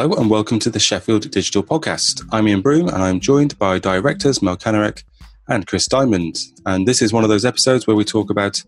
[0.00, 2.24] Hello and welcome to the Sheffield Digital Podcast.
[2.30, 5.02] I'm Ian Broom and I'm joined by directors Mel Kanarek
[5.48, 6.38] and Chris Diamond.
[6.66, 8.62] And this is one of those episodes where we talk about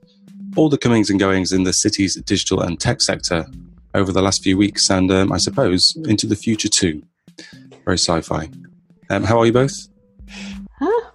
[0.56, 3.46] all the comings and goings in the city's digital and tech sector
[3.94, 7.00] over the last few weeks and um, I suppose into the future too.
[7.84, 8.50] Very sci fi.
[9.08, 9.86] Um, how are you both?
[10.80, 11.10] Huh?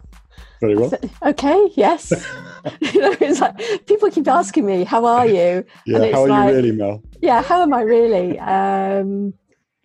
[0.62, 0.94] Very well.
[1.24, 2.12] Okay, yes.
[2.80, 6.24] you know, it's like people keep asking me, "How are you?" Yeah, And it's how
[6.24, 7.04] are like- you really, Mel?
[7.22, 8.40] Yeah, how am I really?
[8.40, 9.34] Um,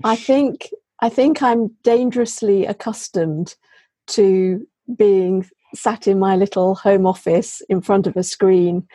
[0.04, 3.54] I think I think I'm dangerously accustomed
[4.08, 8.86] to being sat in my little home office in front of a screen,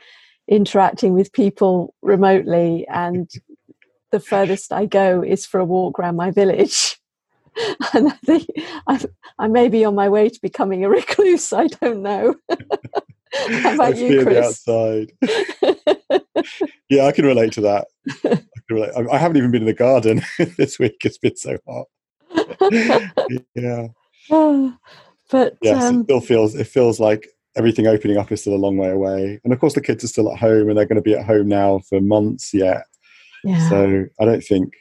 [0.47, 3.29] interacting with people remotely, and
[4.11, 6.99] the furthest I go is for a walk around my village.
[7.93, 8.47] And I think
[8.85, 8.99] I,
[9.39, 11.53] I may be on my way to becoming a recluse.
[11.53, 12.35] I don't know.
[13.35, 15.11] How about Let's you, on the outside.
[16.89, 17.87] yeah, I can relate to that.
[18.25, 18.91] I, relate.
[18.95, 20.21] I, I haven't even been in the garden
[20.57, 20.97] this week.
[21.03, 21.87] It's been so hot.
[23.55, 23.87] yeah.
[25.29, 28.57] but Yes, um, it still feels it feels like everything opening up is still a
[28.57, 29.39] long way away.
[29.43, 31.25] And of course the kids are still at home and they're going to be at
[31.25, 32.83] home now for months yet.
[33.43, 33.69] yeah.
[33.69, 34.73] So I don't think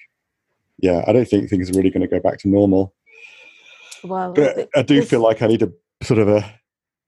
[0.78, 2.94] yeah, I don't think things are really going to go back to normal.
[4.02, 6.60] well, But I do feel like I need a sort of a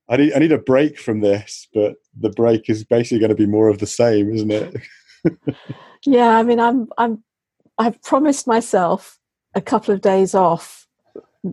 [0.08, 3.36] I need I need a break from this, but the break is basically going to
[3.36, 4.76] be more of the same, isn't it?
[6.06, 6.38] yeah.
[6.38, 7.22] I mean, I'm I'm
[7.78, 9.18] I've promised myself
[9.54, 10.86] a couple of days off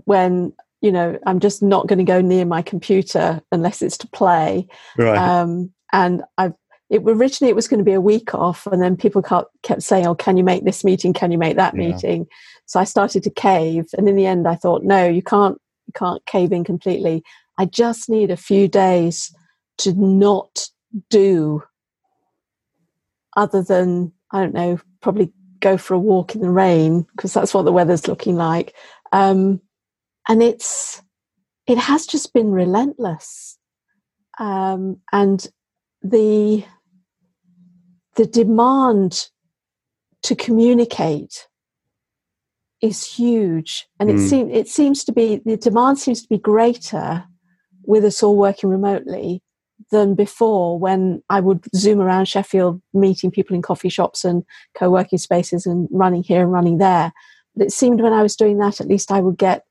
[0.05, 4.07] when you know I'm just not going to go near my computer unless it's to
[4.07, 4.67] play.
[4.97, 5.17] Right.
[5.17, 6.53] Um, and I've
[6.89, 9.81] it originally it was going to be a week off, and then people kept kept
[9.81, 11.11] saying, "Oh, can you make this meeting?
[11.11, 11.87] Can you make that Yeah.
[11.87, 12.27] meeting?"
[12.67, 15.57] So I started to cave, and in the end, I thought, "No, you can't.
[15.87, 17.23] You can't cave in completely.
[17.57, 19.33] I just need a few days
[19.79, 20.67] to not
[21.09, 21.63] do
[23.35, 27.53] other than I don't know, probably go for a walk in the rain because that's
[27.53, 28.75] what the weather's looking like.
[29.11, 29.61] Um,
[30.27, 31.01] and it's
[31.67, 33.57] it has just been relentless,
[34.39, 35.47] um, and
[36.01, 36.65] the
[38.15, 39.29] the demand
[40.23, 41.47] to communicate
[42.81, 44.29] is huge, and it Mm.
[44.29, 47.25] seems it seems to be the demand seems to be greater
[47.85, 49.41] with us all working remotely
[49.91, 54.43] than before when I would zoom around Sheffield meeting people in coffee shops and
[54.75, 57.11] co-working spaces and running here and running there.
[57.55, 59.63] But it seemed when I was doing that, at least I would get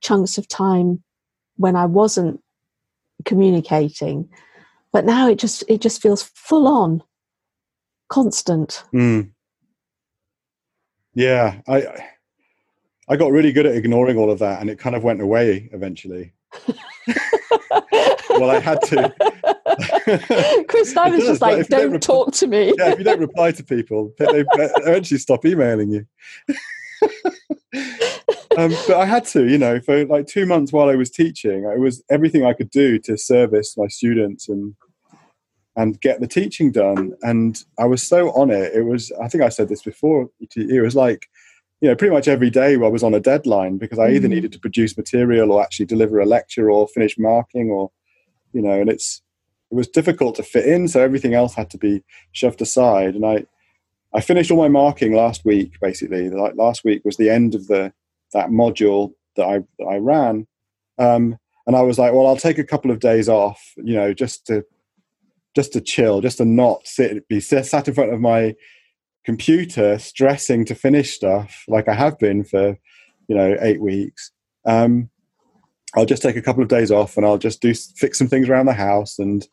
[0.00, 1.02] chunks of time
[1.56, 2.40] when I wasn't
[3.24, 4.28] communicating.
[4.92, 7.02] But now it just it just feels full on,
[8.08, 8.82] constant.
[8.92, 9.30] Mm.
[11.14, 11.86] Yeah, I
[13.08, 15.70] I got really good at ignoring all of that, and it kind of went away
[15.72, 16.32] eventually.
[18.30, 19.12] Well, I had to.
[20.68, 22.72] Chris It Diamond's just like, don't don't talk to me.
[22.78, 26.06] yeah, if you don't reply to people, they, eventually stop emailing you.
[28.56, 31.64] um, but I had to, you know, for like two months while I was teaching,
[31.64, 34.74] it was everything I could do to service my students and
[35.76, 37.12] and get the teaching done.
[37.22, 38.74] And I was so on it.
[38.74, 40.28] It was, I think I said this before.
[40.54, 41.28] It was like,
[41.82, 44.34] you know, pretty much every day I was on a deadline because I either Mhm.
[44.36, 47.90] needed to produce material or actually deliver a lecture or finish marking or,
[48.52, 49.20] you know, and it's
[49.72, 53.14] it was difficult to fit in, so everything else had to be shoved aside.
[53.16, 53.46] And I
[54.14, 55.72] I finished all my marking last week.
[55.80, 57.92] Basically, like last week was the end of the
[58.32, 60.46] that module that I that I ran,
[60.98, 64.12] um, and I was like, well, I'll take a couple of days off, you know,
[64.14, 64.64] just to
[65.56, 68.54] just to chill, just to not sit be sat in front of my
[69.24, 72.76] computer stressing to finish stuff like I have been for
[73.28, 74.32] you know eight weeks.
[74.64, 75.10] Um,
[75.94, 78.48] I'll just take a couple of days off and I'll just do fix some things
[78.48, 79.46] around the house and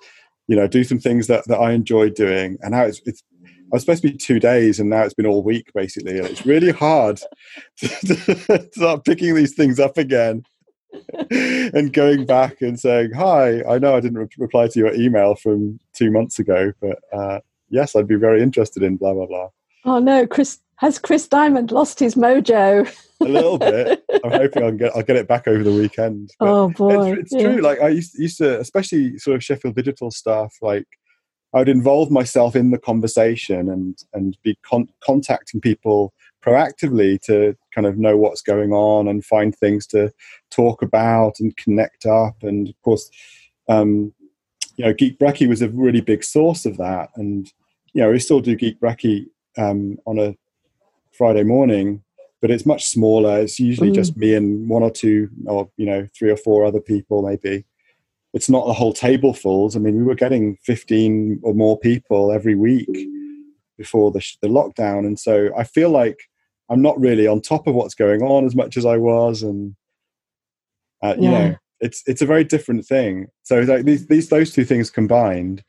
[0.47, 2.57] you know do some things that, that I enjoy doing.
[2.61, 3.23] And now it's it's
[3.71, 6.17] I was supposed to be two days and now it's been all week basically.
[6.17, 7.21] And it's really hard
[7.77, 10.43] to, to start picking these things up again
[11.29, 15.35] and going back and saying, "Hi, I know I didn't re- reply to your email
[15.35, 17.39] from two months ago, but uh,
[17.69, 19.49] yes, I'd be very interested in blah blah blah."
[19.85, 22.89] Oh no, Chris has Chris Diamond lost his mojo?
[23.21, 24.03] A little bit.
[24.23, 26.31] I'm hoping I'll get I'll get it back over the weekend.
[26.39, 27.51] but- Oh boy, it's, it's yeah.
[27.53, 27.61] true.
[27.61, 30.55] Like I used, used to, especially sort of Sheffield Digital stuff.
[30.61, 30.87] Like
[31.53, 37.55] I would involve myself in the conversation and and be con- contacting people proactively to
[37.75, 40.11] kind of know what's going on and find things to
[40.49, 42.35] talk about and connect up.
[42.41, 43.09] And of course,
[43.67, 44.13] um,
[44.77, 47.09] you know, Geek Brekkie was a really big source of that.
[47.15, 47.51] And
[47.93, 49.25] you know, we still do Geek Brekkie
[49.59, 50.35] um, on a
[51.11, 52.03] Friday morning,
[52.41, 53.39] but it's much smaller.
[53.41, 53.95] It's usually Mm.
[53.95, 57.65] just me and one or two, or you know, three or four other people, maybe.
[58.33, 59.75] It's not the whole table fulls.
[59.75, 62.87] I mean, we were getting fifteen or more people every week
[63.77, 66.19] before the, sh- the lockdown, and so I feel like
[66.69, 69.75] I'm not really on top of what's going on as much as I was, and
[71.01, 71.31] uh, you Yeah.
[71.49, 73.27] know, it's it's a very different thing.
[73.43, 75.63] So like these these those two things combined,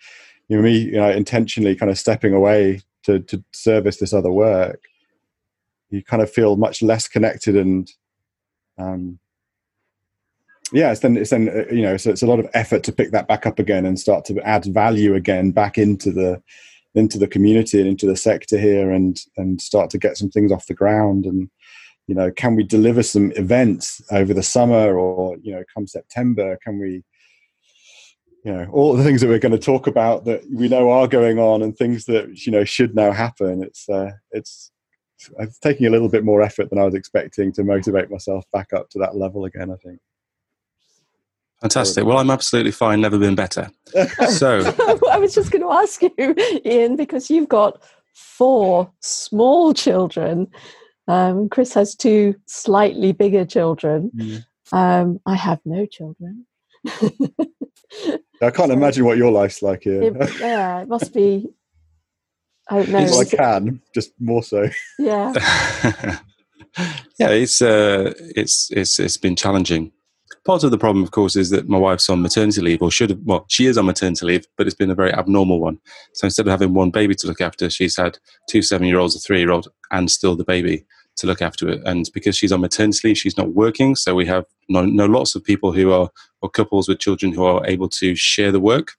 [0.48, 4.30] you know, me you know, intentionally kind of stepping away to to service this other
[4.30, 4.80] work,
[5.90, 7.90] you kind of feel much less connected and.
[8.78, 9.18] Um,
[10.72, 12.92] yeah, it's then it's then uh, you know so it's a lot of effort to
[12.92, 16.40] pick that back up again and start to add value again back into the
[16.94, 20.52] into the community and into the sector here and and start to get some things
[20.52, 21.50] off the ground and
[22.06, 26.58] you know can we deliver some events over the summer or you know come September
[26.62, 27.02] can we
[28.44, 31.06] you know all the things that we're going to talk about that we know are
[31.06, 34.70] going on and things that you know should now happen it's uh, it's
[35.38, 38.72] it's taking a little bit more effort than I was expecting to motivate myself back
[38.72, 40.00] up to that level again I think
[41.60, 42.06] Fantastic.
[42.06, 43.00] Well, I'm absolutely fine.
[43.00, 43.70] Never been better.
[44.30, 44.60] So,
[45.10, 46.34] I was just going to ask you,
[46.64, 47.82] Ian, because you've got
[48.14, 50.46] four small children.
[51.08, 54.10] Um, Chris has two slightly bigger children.
[54.16, 54.44] Mm.
[54.72, 56.46] Um, I have no children.
[58.42, 61.48] I can't imagine what your life's like here It- yeah, it must be.
[62.70, 62.98] I don't know.
[63.04, 64.68] well, I can just more so
[64.98, 65.32] yeah,
[67.18, 69.90] yeah, it's uh, it's it's it's been challenging.
[70.46, 73.10] Part of the problem, of course, is that my wife's on maternity leave, or should
[73.10, 73.18] have.
[73.24, 75.78] Well, she is on maternity leave, but it's been a very abnormal one.
[76.14, 78.18] So instead of having one baby to look after, she's had
[78.48, 80.86] two seven-year-olds, a three-year-old, and still the baby
[81.20, 81.80] to look after it.
[81.84, 83.94] And because she's on maternity leave, she's not working.
[83.94, 86.10] So we have know, know lots of people who are
[86.42, 88.92] or couples with children who are able to share the work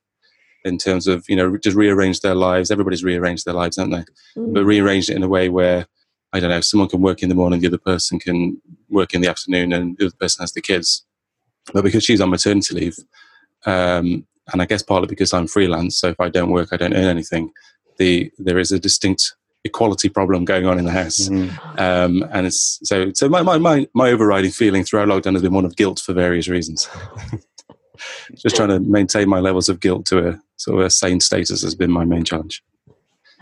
[0.64, 2.72] in terms of you know just rearrange their lives.
[2.72, 4.40] Everybody's rearranged their lives, haven't they?
[4.42, 4.54] Mm.
[4.54, 5.88] but rearranged it in a way where
[6.34, 9.22] I don't know, someone can work in the morning, the other person can work in
[9.22, 11.04] the afternoon, and the other person has the kids.
[11.74, 12.98] But because she's on maternity leave,
[13.66, 16.94] um, and I guess partly because I'm freelance, so if I don't work, I don't
[16.94, 17.52] earn anything.
[17.98, 21.80] The there is a distinct equality problem going on in the house, Mm.
[21.80, 25.54] um, and it's so so my, my my my overriding feeling throughout lockdown has been
[25.54, 26.90] one of guilt for various reasons.
[28.36, 31.62] Just trying to maintain my levels of guilt to a sort of a sane status
[31.62, 32.64] has been my main challenge.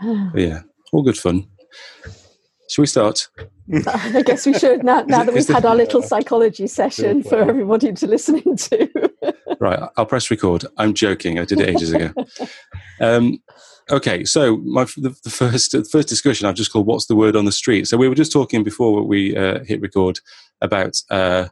[0.32, 0.60] But yeah,
[0.92, 1.46] all good fun.
[2.70, 3.28] Shall we start?
[3.86, 7.22] I guess we should now, now it- that is we've had our little psychology session
[7.22, 8.88] for everybody to listen into.
[9.60, 10.64] Right, I'll press record.
[10.78, 11.38] I'm joking.
[11.38, 12.12] I did it ages ago.
[13.00, 13.42] Um,
[13.90, 17.36] okay, so my the, the first the first discussion I've just called "What's the word
[17.36, 20.20] on the street?" So we were just talking before we uh, hit record
[20.60, 21.48] about uh,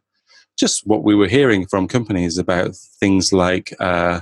[0.58, 4.20] just what we were hearing from companies about things like uh,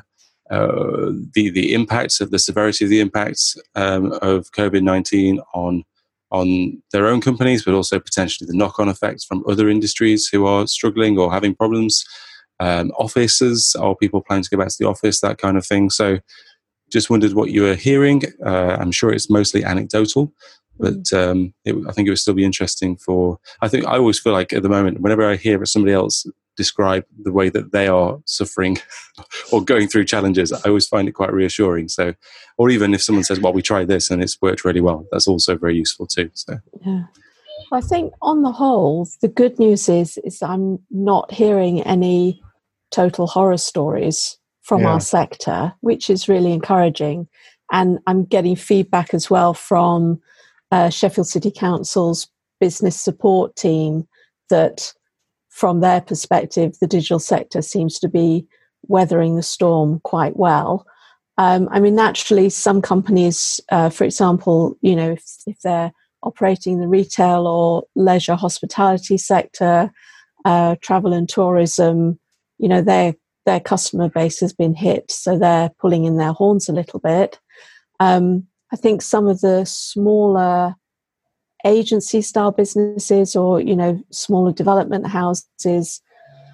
[0.51, 5.85] uh, the the impacts of the severity of the impacts um, of COVID nineteen on
[6.31, 10.45] on their own companies, but also potentially the knock on effects from other industries who
[10.45, 12.05] are struggling or having problems
[12.61, 15.91] um, offices or people planning to go back to the office, that kind of thing.
[15.91, 16.19] So,
[16.91, 18.23] just wondered what you were hearing.
[18.45, 20.33] Uh, I'm sure it's mostly anecdotal,
[20.79, 23.39] but um, it, I think it would still be interesting for.
[23.61, 27.05] I think I always feel like at the moment, whenever I hear somebody else describe
[27.23, 28.79] the way that they are suffering
[29.53, 31.89] or going through challenges, I always find it quite reassuring.
[31.89, 32.15] So,
[32.57, 35.29] or even if someone says, "Well, we tried this and it's worked really well," that's
[35.29, 36.31] also very useful too.
[36.35, 37.05] So, Yeah.
[37.73, 42.41] I think on the whole, the good news is is I'm not hearing any
[42.91, 44.95] total horror stories from Yeah.
[44.95, 47.29] our sector, which is really encouraging.
[47.71, 50.21] And I'm getting feedback as well from
[50.73, 54.09] uh, Sheffield City Council's business support team
[54.51, 54.93] that,
[55.51, 58.47] from their perspective, the digital sector seems to be
[58.89, 60.85] weathering the storm quite well.
[61.39, 65.93] Um, I mean, naturally, some companies, uh, for example, you know, if, if they're
[66.23, 69.93] operating in the retail or leisure hospitality sector,
[70.45, 72.19] uh, travel and tourism,
[72.59, 73.15] you know, their
[73.47, 77.41] their customer base has been hit, so they're pulling in their horns a little bit.
[78.01, 80.75] Um, I think some of the smaller
[81.65, 86.01] agency style businesses or you know smaller development houses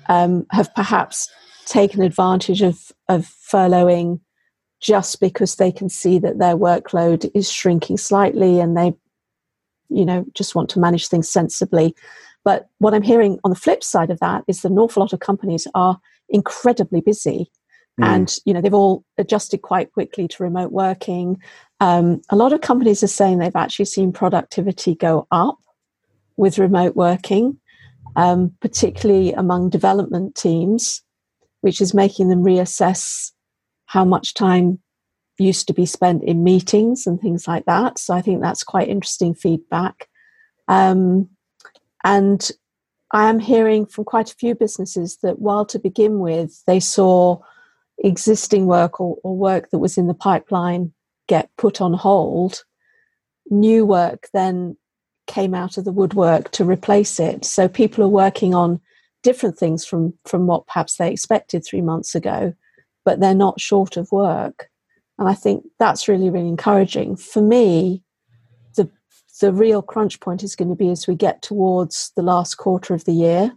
[0.09, 1.29] um, have perhaps
[1.67, 4.21] taken advantage of of furloughing
[4.81, 8.93] just because they can see that their workload is shrinking slightly and they
[9.89, 11.95] you know just want to manage things sensibly
[12.45, 15.13] but what i'm hearing on the flip side of that is that an awful lot
[15.13, 16.01] of companies are
[16.33, 17.51] incredibly busy
[18.01, 18.07] Mm.
[18.07, 21.39] and you know they've all adjusted quite quickly to remote working
[21.79, 25.59] um, a lot of companies are saying they've actually seen productivity go up
[26.39, 27.59] with remote working
[28.17, 31.03] um, particularly among development teams
[31.61, 33.31] which is making them reassess
[33.85, 34.79] how much time
[35.39, 37.99] used to be spent in meetings and things like that.
[37.99, 40.09] So I think that's quite interesting feedback.
[40.69, 41.29] Um,
[42.05, 42.51] and
[43.13, 47.39] I am hearing from quite a few businesses that while to begin with they saw
[47.99, 50.93] existing work or, or work that was in the pipeline
[51.29, 52.65] get put on hold,
[53.51, 54.77] new work then
[55.27, 57.45] came out of the woodwork to replace it.
[57.45, 58.81] So people are working on
[59.23, 62.55] different things from from what perhaps they expected three months ago,
[63.05, 64.69] but they're not short of work.
[65.19, 67.17] And I think that's really, really encouraging.
[67.17, 68.02] For me,
[69.43, 72.95] the real crunch point is going to be as we get towards the last quarter
[72.95, 73.53] of the year,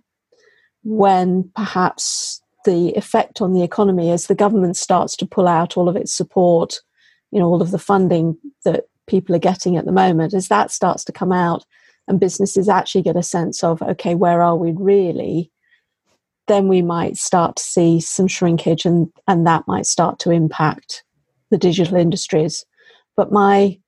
[0.84, 5.88] when perhaps the effect on the economy as the government starts to pull out all
[5.88, 6.82] of its support,
[7.32, 10.72] you know, all of the funding that people are getting at the moment, as that
[10.72, 11.64] starts to come out
[12.08, 15.52] and businesses actually get a sense of, okay, where are we really?
[16.48, 21.04] Then we might start to see some shrinkage and, and that might start to impact
[21.52, 22.66] the digital industries.
[23.16, 23.80] But my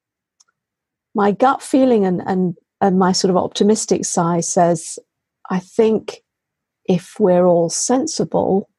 [1.16, 5.00] my gut feeling and, and, and my sort of optimistic side says,
[5.50, 6.24] I think
[6.86, 8.70] if we're all sensible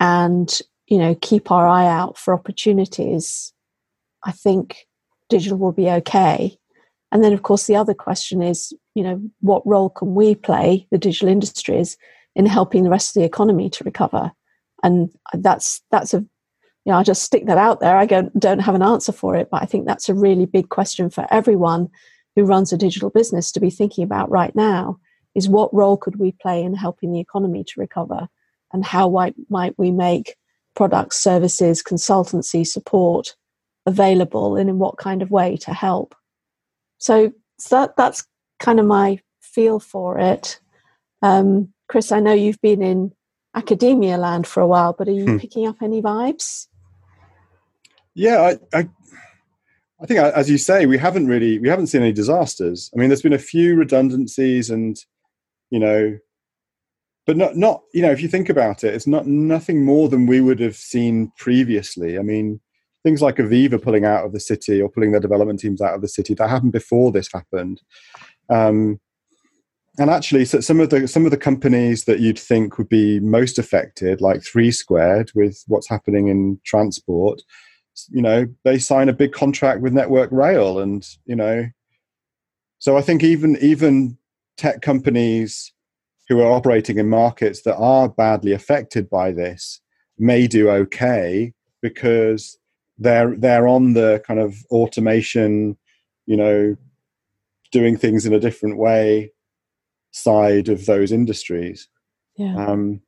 [0.00, 3.52] and you know keep our eye out for opportunities,
[4.24, 4.86] I think
[5.28, 6.56] digital will be okay.
[7.10, 10.86] And then, of course, the other question is, you know, what role can we play,
[10.90, 11.96] the digital industries,
[12.34, 14.32] in helping the rest of the economy to recover?
[14.82, 16.24] And that's that's a,
[16.84, 17.96] you know, I just stick that out there.
[17.96, 20.68] I don't don't have an answer for it, but I think that's a really big
[20.68, 21.88] question for everyone
[22.34, 24.98] who runs a digital business to be thinking about right now.
[25.34, 28.28] Is what role could we play in helping the economy to recover,
[28.72, 30.36] and how might might we make
[30.74, 33.34] products, services, consultancy, support
[33.86, 36.14] available and in what kind of way to help.
[36.98, 38.24] So, so that, that's
[38.60, 40.60] kind of my feel for it.
[41.20, 43.12] Um, Chris, I know you've been in
[43.54, 45.38] academia land for a while, but are you hmm.
[45.38, 46.68] picking up any vibes?
[48.14, 48.40] Yeah,
[48.72, 48.88] I, I,
[50.00, 52.90] I think as you say, we haven't really we haven't seen any disasters.
[52.94, 54.96] I mean, there's been a few redundancies, and
[55.70, 56.18] you know,
[57.26, 60.26] but not not you know, if you think about it, it's not nothing more than
[60.26, 62.18] we would have seen previously.
[62.18, 62.60] I mean,
[63.04, 66.02] things like Aviva pulling out of the city or pulling their development teams out of
[66.02, 67.80] the city that happened before this happened.
[68.50, 69.00] Um,
[69.98, 73.20] and actually, so some of the some of the companies that you'd think would be
[73.20, 77.42] most affected, like Three Squared, with what's happening in transport,
[78.10, 81.66] you know, they sign a big contract with Network Rail, and you know,
[82.78, 84.18] so I think even even
[84.56, 85.72] tech companies
[86.28, 89.80] who are operating in markets that are badly affected by this
[90.18, 92.58] may do okay because
[92.98, 95.76] they're they're on the kind of automation,
[96.26, 96.76] you know,
[97.70, 99.32] doing things in a different way
[100.12, 101.88] side of those industries.
[102.36, 102.54] Yeah.
[102.66, 103.02] Um,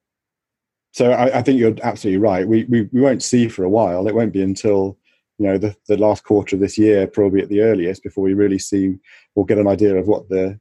[0.95, 2.47] so I, I, think you're absolutely right.
[2.47, 4.07] We, we we won't see for a while.
[4.07, 4.97] It won't be until
[5.39, 8.33] you know the, the last quarter of this year, probably at the earliest, before we
[8.33, 8.95] really see
[9.35, 10.59] or get an idea of what the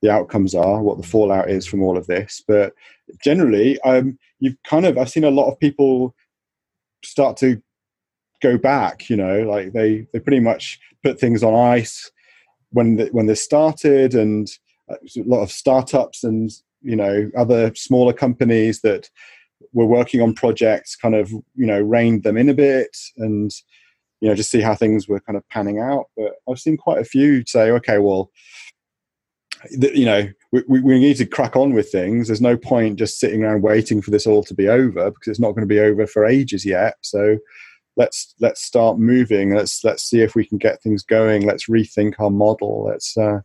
[0.00, 2.42] the outcomes are, what the fallout is from all of this.
[2.46, 2.74] But
[3.24, 6.14] generally, um, you've kind of I've seen a lot of people
[7.04, 7.60] start to
[8.40, 9.10] go back.
[9.10, 12.08] You know, like they they pretty much put things on ice
[12.70, 14.48] when the, when this started, and
[14.88, 19.10] uh, a lot of startups and you know other smaller companies that
[19.72, 23.50] were working on projects kind of you know reined them in a bit and
[24.20, 26.06] you know just see how things were kind of panning out.
[26.16, 28.30] But I've seen quite a few say, okay, well.
[29.70, 32.26] You know, we, we need to crack on with things.
[32.26, 35.38] There's no point just sitting around waiting for this all to be over because it's
[35.38, 36.94] not going to be over for ages yet.
[37.02, 37.38] So,
[37.96, 39.54] let's let's start moving.
[39.54, 41.46] Let's let's see if we can get things going.
[41.46, 42.84] Let's rethink our model.
[42.88, 43.40] Let's uh,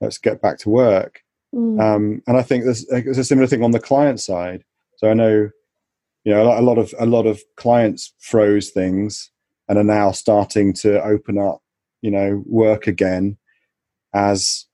[0.00, 1.22] let's get back to work.
[1.54, 1.80] Mm.
[1.80, 4.64] Um, and I think there's, there's a similar thing on the client side.
[5.00, 5.48] So I know,
[6.24, 9.30] you know, a lot of a lot of clients froze things
[9.66, 11.62] and are now starting to open up,
[12.02, 13.38] you know, work again.
[14.12, 14.66] As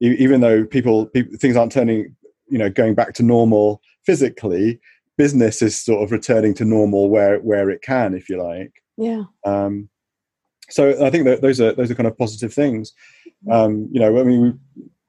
[0.00, 2.14] even though people, people things aren't turning,
[2.46, 4.78] you know, going back to normal physically,
[5.16, 8.80] business is sort of returning to normal where where it can, if you like.
[8.96, 9.24] Yeah.
[9.44, 9.88] Um,
[10.70, 12.92] so I think that those are those are kind of positive things.
[13.44, 13.52] Mm-hmm.
[13.52, 14.52] Um, you know, I mean, we,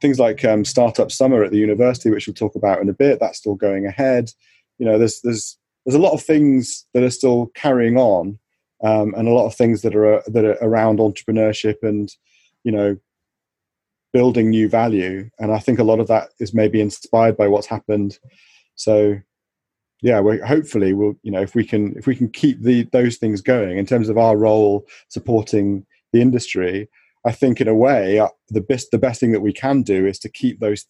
[0.01, 3.19] things like um, startup summer at the university, which we'll talk about in a bit,
[3.19, 4.31] that's still going ahead.
[4.77, 8.39] You know, there's there's there's a lot of things that are still carrying on,
[8.83, 12.13] um, and a lot of things that are that are around entrepreneurship and
[12.63, 12.97] you know
[14.13, 15.29] building new value.
[15.39, 18.17] And I think a lot of that is maybe inspired by what's happened.
[18.75, 19.19] So
[20.01, 23.17] yeah, we hopefully we'll you know if we can if we can keep the those
[23.17, 26.89] things going in terms of our role supporting the industry,
[27.29, 30.07] I think in a way uh, the best the best thing that we can do
[30.07, 30.83] is to keep those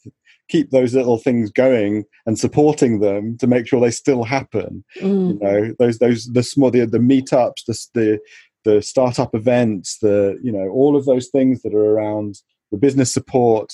[0.48, 4.86] keep those little things going and supporting them to make sure they still happen.
[5.02, 5.34] Mm.
[5.34, 8.20] You know those those the small the, the meetups, the the
[8.64, 12.36] the startup events, the you know all of those things that are around
[12.72, 13.74] the business support.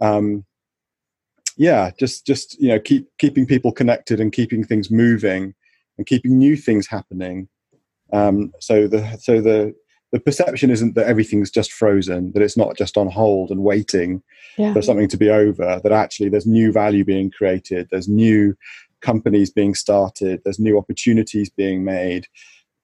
[0.00, 0.44] Um,
[1.56, 5.52] yeah, just just you know keep keeping people connected and keeping things moving
[5.98, 7.48] and keeping new things happening.
[8.12, 9.74] Um, so the so the
[10.14, 14.22] the perception isn't that everything's just frozen, that it's not just on hold and waiting
[14.56, 14.72] yeah.
[14.72, 18.56] for something to be over, that actually there's new value being created, there's new
[19.00, 22.28] companies being started, there's new opportunities being made.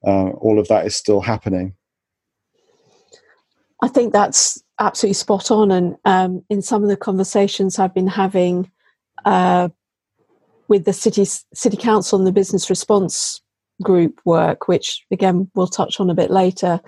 [0.04, 1.72] Uh, all of that is still happening.
[3.80, 5.70] I think that's absolutely spot on.
[5.70, 8.68] And um, in some of the conversations I've been having
[9.25, 9.68] uh,
[10.66, 13.40] with the city city council and the business response
[13.84, 16.80] group work, which again we'll touch on a bit later,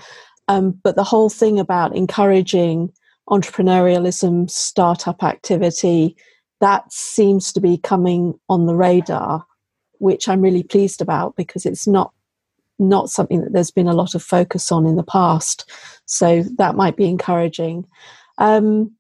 [0.49, 2.93] um, but the whole thing about encouraging
[3.29, 6.17] entrepreneurialism, startup activity,
[6.61, 9.45] that seems to be coming on the radar,
[9.99, 12.13] which I'm really pleased about because it's not
[12.79, 15.71] not something that there's been a lot of focus on in the past.
[16.07, 17.87] So that might be encouraging.
[18.39, 18.93] Um,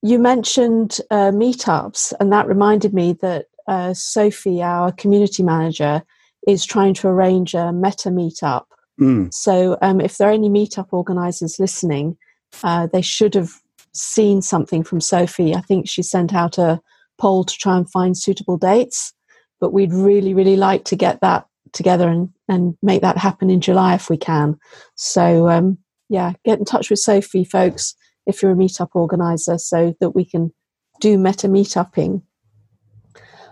[0.00, 6.02] you mentioned uh, meetups, and that reminded me that uh, Sophie, our community manager,
[6.46, 8.64] is trying to arrange a meta meetup
[9.00, 9.32] Mm.
[9.32, 12.16] So, um, if there are any meetup organisers listening,
[12.62, 13.52] uh, they should have
[13.92, 15.54] seen something from Sophie.
[15.54, 16.80] I think she sent out a
[17.18, 19.12] poll to try and find suitable dates,
[19.60, 23.60] but we'd really, really like to get that together and, and make that happen in
[23.60, 24.58] July if we can.
[24.94, 25.78] So, um,
[26.08, 27.94] yeah, get in touch with Sophie, folks,
[28.26, 30.52] if you're a meetup organizer, so that we can
[31.00, 32.22] do meta meetupping.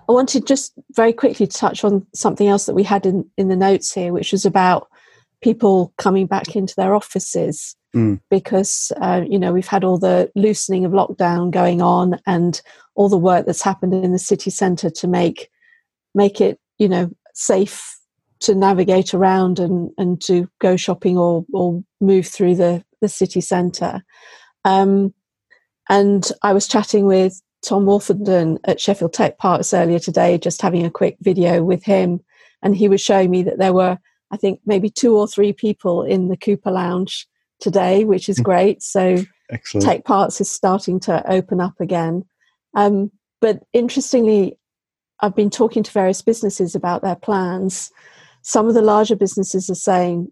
[0.08, 3.48] I wanted just very quickly to touch on something else that we had in, in
[3.48, 4.88] the notes here, which was about
[5.42, 8.20] people coming back into their offices mm.
[8.30, 12.62] because uh, you know we've had all the loosening of lockdown going on and
[12.94, 15.50] all the work that's happened in the city centre to make
[16.14, 17.98] make it you know safe
[18.40, 23.40] to navigate around and and to go shopping or or move through the the city
[23.40, 24.02] centre
[24.64, 25.14] um,
[25.88, 30.84] and I was chatting with Tom Wolfenden at Sheffield Tech Parks earlier today, just having
[30.84, 32.20] a quick video with him,
[32.62, 33.98] and he was showing me that there were
[34.30, 37.26] I think maybe two or three people in the Cooper Lounge
[37.60, 38.44] today, which is hmm.
[38.44, 38.82] great.
[38.82, 39.84] So Excellent.
[39.84, 42.24] Tech Parks is starting to open up again.
[42.74, 44.58] Um, but interestingly,
[45.20, 47.90] I've been talking to various businesses about their plans.
[48.42, 50.30] Some of the larger businesses are saying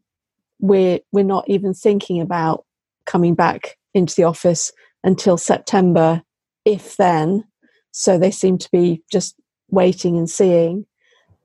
[0.61, 2.65] we're we're not even thinking about
[3.07, 6.23] coming back into the office until September,
[6.65, 7.45] if then.
[7.93, 9.37] So they seem to be just
[9.71, 10.87] waiting and seeing.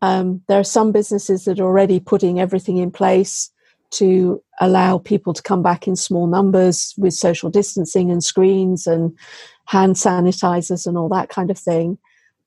[0.01, 3.51] Um, there are some businesses that are already putting everything in place
[3.91, 9.17] to allow people to come back in small numbers with social distancing and screens and
[9.65, 11.97] hand sanitizers and all that kind of thing.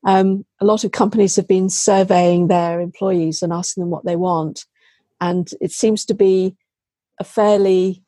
[0.04, 4.16] Um, a lot of companies have been surveying their employees and asking them what they
[4.16, 4.64] want.
[5.20, 6.56] And it seems to be
[7.20, 8.02] a fairly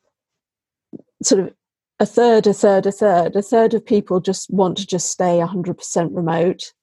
[1.23, 1.53] sort of
[1.99, 3.35] a third, a third, a third.
[3.35, 6.73] A third of people just want to just stay 100% remote.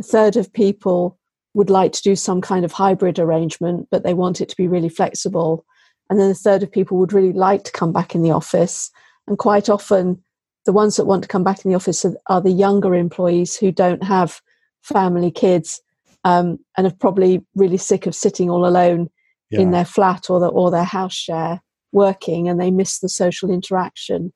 [0.00, 1.18] A third of people
[1.56, 4.68] would like to do some kind of hybrid arrangement, but they want it to be
[4.68, 5.64] really flexible.
[6.10, 8.90] And then a third of people would really like to come back in the office.
[9.26, 10.22] And quite often,
[10.66, 13.56] the ones that want to come back in the office are, are the younger employees
[13.56, 14.42] who don't have
[14.82, 15.80] family, kids,
[16.24, 19.08] um, and are probably really sick of sitting all alone
[19.48, 19.60] yeah.
[19.60, 23.50] in their flat or, the, or their house share working, and they miss the social
[23.50, 24.30] interaction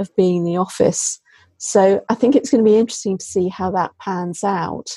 [0.00, 1.20] of being in the office.
[1.58, 4.90] So I think it's going to be interesting to see how that pans out.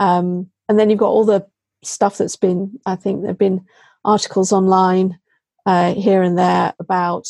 [0.00, 1.46] Um, and then you've got all the
[1.82, 3.64] stuff that's been i think there have been
[4.04, 5.18] articles online
[5.66, 7.26] uh, here and there about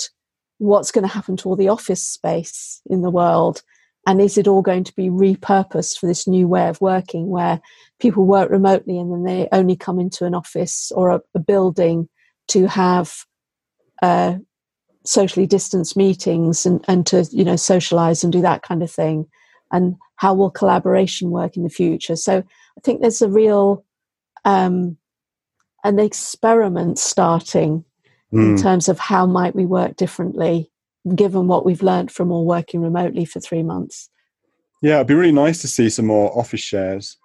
[0.58, 3.62] what's going to happen to all the office space in the world.
[4.06, 7.60] And is it all going to be repurposed for this new way of working where
[8.00, 12.08] people work remotely and then they only come into an office or a, a building
[12.48, 13.24] to have
[14.02, 14.36] uh,
[15.06, 19.26] socially distanced meetings and, and to you know socialize and do that kind of thing?
[19.72, 22.16] And how will collaboration work in the future?
[22.16, 22.44] So
[22.78, 23.84] I think there's a real
[24.44, 24.96] um,
[25.84, 27.84] an experiment starting
[28.32, 28.42] mm.
[28.42, 28.62] in hmm.
[28.62, 30.70] terms of how might we work differently
[31.14, 34.08] given what we've learned from all working remotely for three months.
[34.80, 37.18] Yeah, it'd be really nice to see some more office shares.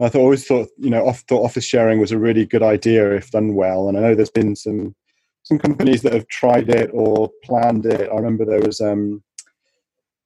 [0.00, 3.14] I thought, always thought you know off, thought office sharing was a really good idea
[3.14, 4.94] if done well, and I know there's been some
[5.42, 8.08] some companies that have tried it or planned it.
[8.10, 9.22] I remember there was um,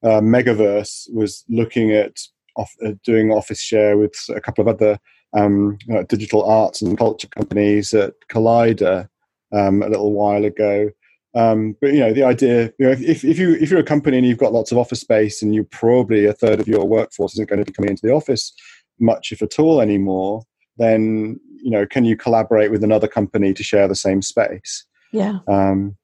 [0.03, 2.17] uh, Megaverse was looking at
[2.55, 4.99] off, uh, doing office share with a couple of other
[5.35, 9.09] um, uh, digital arts and culture companies at Kollider
[9.53, 10.89] um, a little while ago.
[11.35, 14.17] Um, but you know, the idea, you know, if, if you if you're a company
[14.17, 17.33] and you've got lots of office space and you probably a third of your workforce
[17.33, 18.53] isn't going to be coming into the office
[18.99, 20.43] much, if at all, anymore,
[20.77, 24.85] then you know, can you collaborate with another company to share the same space?
[25.11, 25.39] Yeah.
[25.49, 25.97] Um,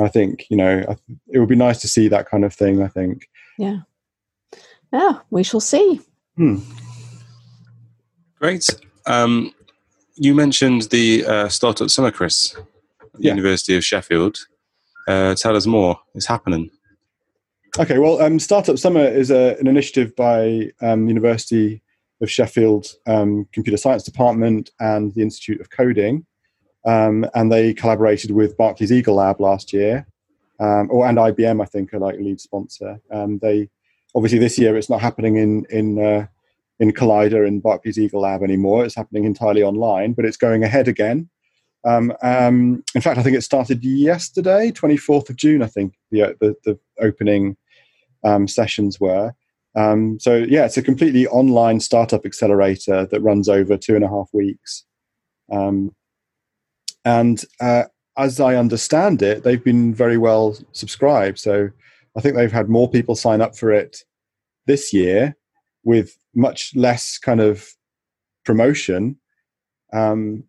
[0.00, 0.96] I think you know,
[1.28, 2.82] it would be nice to see that kind of thing.
[2.82, 3.28] I think.
[3.58, 3.80] Yeah
[4.92, 6.00] yeah, we shall see.
[6.36, 6.58] Hmm.
[8.38, 8.68] Great.
[9.06, 9.54] Um,
[10.16, 12.56] you mentioned the uh, startup summer, Chris.
[13.18, 13.30] Yeah.
[13.30, 14.38] University of Sheffield.
[15.06, 15.98] Uh, tell us more.
[16.14, 16.70] It's happening.
[17.78, 21.82] Okay, well, um, Startup Summer is a, an initiative by um, University
[22.20, 26.26] of Sheffield um, Computer Science Department and the Institute of Coding,
[26.86, 30.06] um, and they collaborated with Barclays Eagle Lab last year,
[30.60, 33.00] um, or and IBM, I think, are like lead sponsor.
[33.10, 33.70] Um, they
[34.14, 36.26] obviously this year it's not happening in in uh,
[36.78, 38.84] in Kollider and Barclays Eagle Lab anymore.
[38.84, 41.28] It's happening entirely online, but it's going ahead again.
[41.84, 45.62] Um, um, in fact, I think it started yesterday, 24th of June.
[45.62, 47.56] I think the uh, the, the opening
[48.24, 49.34] um, sessions were.
[49.74, 54.08] Um, so yeah, it's a completely online startup accelerator that runs over two and a
[54.08, 54.84] half weeks.
[55.50, 55.94] Um,
[57.04, 57.84] and uh,
[58.16, 61.38] as I understand it, they've been very well subscribed.
[61.38, 61.70] So
[62.16, 63.98] I think they've had more people sign up for it
[64.66, 65.36] this year
[65.84, 67.68] with much less kind of
[68.44, 69.18] promotion,
[69.92, 70.44] um,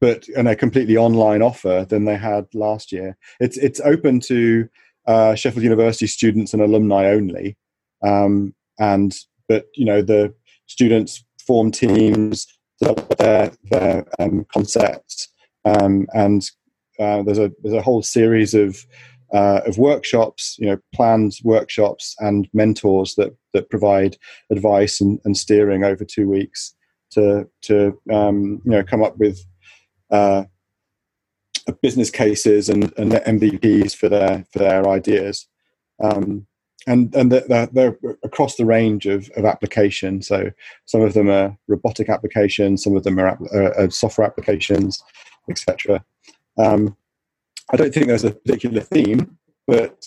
[0.00, 3.16] but and a completely online offer than they had last year.
[3.40, 4.68] It's it's open to
[5.06, 7.56] uh, Sheffield University students and alumni only,
[8.02, 9.16] um, and
[9.48, 10.34] but you know the
[10.66, 12.46] students form teams,
[12.80, 15.28] develop their their um, concepts,
[15.64, 16.50] um, and
[16.98, 18.84] uh, there's a there's a whole series of
[19.32, 24.16] uh, of workshops, you know, planned workshops and mentors that that provide
[24.50, 26.74] advice and, and steering over two weeks
[27.10, 29.44] to to um, you know come up with
[30.10, 30.44] uh,
[31.82, 35.46] business cases and, and MVPs for their for their ideas,
[36.02, 36.46] um,
[36.86, 40.28] and and they're, they're, across the range of, of applications.
[40.28, 40.50] So
[40.84, 45.02] some of them are robotic applications, some of them are, are software applications,
[45.50, 46.04] etc.
[46.58, 46.96] Um,
[47.72, 50.04] I don't think there's a particular theme, but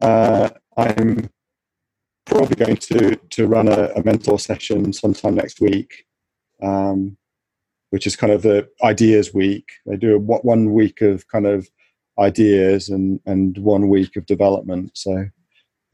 [0.00, 1.28] uh, I'm
[2.26, 6.06] probably going to to run a, a mentor session sometime next week,
[6.62, 7.16] um,
[7.90, 9.68] which is kind of the ideas week.
[9.86, 11.68] They do a, one week of kind of
[12.18, 14.92] ideas and and one week of development.
[14.94, 15.26] So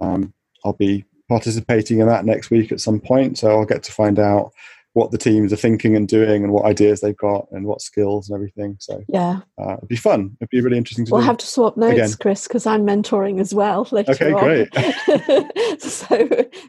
[0.00, 0.32] um,
[0.64, 3.38] I'll be participating in that next week at some point.
[3.38, 4.52] So I'll get to find out
[4.94, 8.28] what the teams are thinking and doing and what ideas they've got and what skills
[8.28, 8.76] and everything.
[8.80, 10.36] So yeah, uh, it'd be fun.
[10.40, 11.26] It'd be really interesting to we'll do.
[11.26, 12.10] have to swap notes, Again.
[12.20, 14.42] Chris, because I'm mentoring as well later Okay, on.
[14.42, 14.74] great.
[15.80, 16.06] so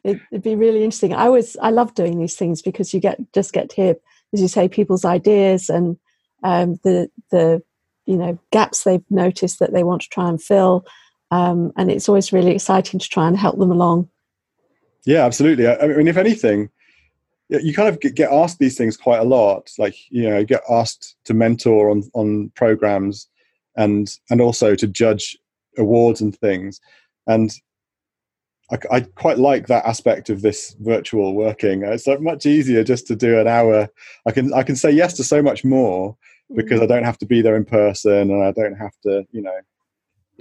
[0.04, 1.14] it, it'd be really interesting.
[1.14, 3.96] I always I love doing these things because you get just get to hear,
[4.34, 5.98] as you say, people's ideas and
[6.44, 7.64] um, the the
[8.06, 10.86] you know gaps they've noticed that they want to try and fill.
[11.32, 14.10] Um, and it's always really exciting to try and help them along.
[15.06, 15.66] Yeah, absolutely.
[15.66, 16.70] I, I mean, if anything,
[17.60, 19.72] you kind of get- asked these things quite a lot.
[19.78, 23.28] Like you know, you get asked to mentor on on programs,
[23.76, 25.38] and and also to judge
[25.78, 26.80] awards and things.
[27.28, 27.54] And
[28.72, 31.84] I, I quite like that aspect of this virtual working.
[31.84, 33.90] It's like much easier just to do an hour.
[34.26, 36.18] I can I can say yes to so much more
[36.56, 36.84] because mm.
[36.84, 39.60] I don't have to be there in person, and I don't have to you know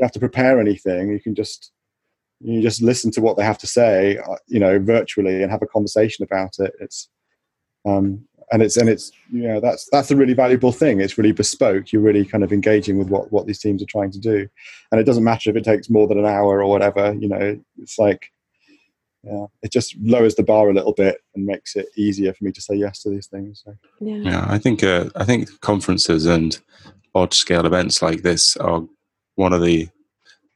[0.01, 1.11] have to prepare anything.
[1.11, 1.73] You can just
[2.41, 5.63] you just listen to what they have to say, uh, you know, virtually and have
[5.63, 6.73] a conversation about it.
[6.81, 7.09] It's
[7.87, 11.01] um, and it's and it's you know that's that's a really valuable thing.
[11.01, 11.93] It's really bespoke.
[11.93, 14.49] You're really kind of engaging with what what these teams are trying to do,
[14.91, 17.15] and it doesn't matter if it takes more than an hour or whatever.
[17.15, 18.33] You know, it's like
[19.23, 22.53] yeah, it just lowers the bar a little bit and makes it easier for me
[22.53, 23.63] to say yes to these things.
[23.65, 23.75] So.
[24.01, 24.17] Yeah.
[24.17, 26.59] Yeah, I think uh, I think conferences and
[27.15, 28.83] large scale events like this are
[29.35, 29.89] one of the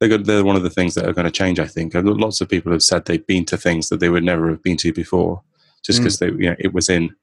[0.09, 1.59] they're, they're one of the things that are going to change.
[1.61, 4.25] I think And lots of people have said they've been to things that they would
[4.25, 5.43] never have been to before,
[5.85, 6.03] just Mm.
[6.03, 7.15] because they you know it was in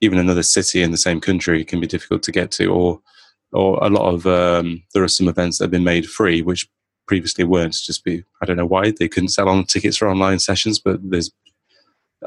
[0.00, 3.00] even another city in the same country can be difficult to get to, or
[3.52, 6.68] or a lot of um, there are some events that have been made free which
[7.06, 7.72] previously weren't.
[7.74, 11.00] Just be I don't know why they couldn't sell on tickets for online sessions, but
[11.02, 11.30] there's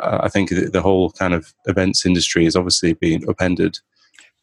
[0.02, 3.80] uh, I think the, the whole kind of events industry is obviously being upended,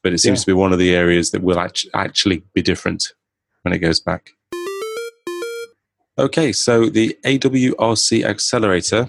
[0.02, 0.44] but it seems Yeah.
[0.44, 3.12] to be one of the areas that will act- actually be different
[3.62, 4.32] when it goes back.
[6.18, 9.08] Okay, so the AWRC accelerator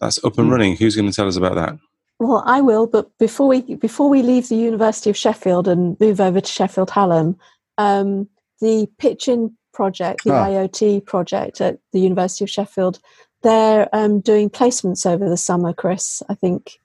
[0.00, 0.52] that's up and Hmm.
[0.52, 0.76] running.
[0.76, 1.78] Who's going to tell us about that?
[2.18, 6.20] Well, I will, but before we before we leave the University of Sheffield and move
[6.20, 7.36] over to Sheffield Hallam,
[7.78, 8.28] um,
[8.60, 10.46] the Pitchin project, the Ah.
[10.46, 12.98] IoT project at the University of Sheffield,
[13.42, 15.72] they're um, doing placements over the summer.
[15.72, 16.78] Chris, I think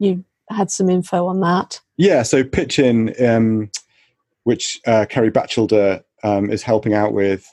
[0.00, 1.80] you had some info on that.
[1.96, 3.70] Yeah, so Pitchin, um,
[4.44, 7.46] which uh, Kerry Batchelder um, is helping out with,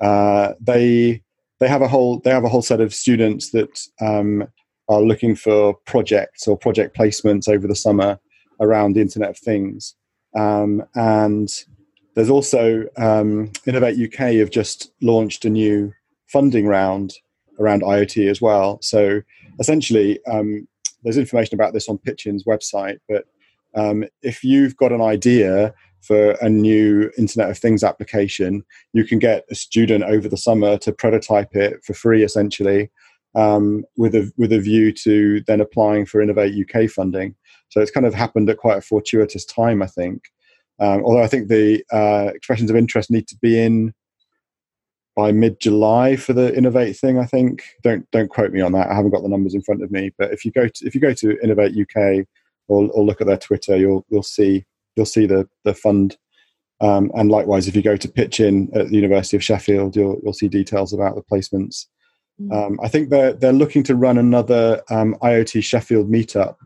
[0.00, 1.22] uh, they
[1.58, 4.46] they have a whole they have a whole set of students that um,
[4.88, 8.18] are looking for projects or project placements over the summer
[8.60, 9.94] around the Internet of Things,
[10.36, 11.64] um, and
[12.14, 15.92] there's also um, Innovate UK have just launched a new
[16.26, 17.14] funding round
[17.58, 18.78] around IoT as well.
[18.82, 19.20] So
[19.58, 20.66] essentially, um,
[21.02, 23.24] there's information about this on Pitchin's website, but
[23.74, 25.74] um, if you've got an idea
[26.06, 30.78] for a new Internet of Things application, you can get a student over the summer
[30.78, 32.90] to prototype it for free, essentially,
[33.34, 37.34] um, with a with a view to then applying for Innovate UK funding.
[37.68, 40.22] So it's kind of happened at quite a fortuitous time, I think.
[40.78, 43.94] Um, although I think the uh, expressions of interest need to be in
[45.16, 47.18] by mid July for the Innovate thing.
[47.18, 48.90] I think don't don't quote me on that.
[48.90, 50.12] I haven't got the numbers in front of me.
[50.16, 52.26] But if you go to if you go to Innovate UK
[52.68, 54.64] or, or look at their Twitter, you'll you'll see
[54.96, 56.16] you'll see the the fund.
[56.80, 60.20] Um, and likewise, if you go to Pitch In at the University of Sheffield, you'll
[60.22, 61.86] you'll see details about the placements.
[62.40, 62.52] Mm.
[62.52, 66.56] Um, I think they're they're looking to run another um, IoT Sheffield meetup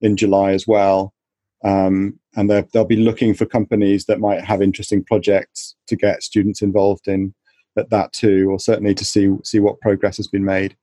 [0.00, 1.14] in July as well.
[1.62, 6.62] Um, and they'll be looking for companies that might have interesting projects to get students
[6.62, 7.34] involved in
[7.76, 10.76] at that too, or certainly to see see what progress has been made.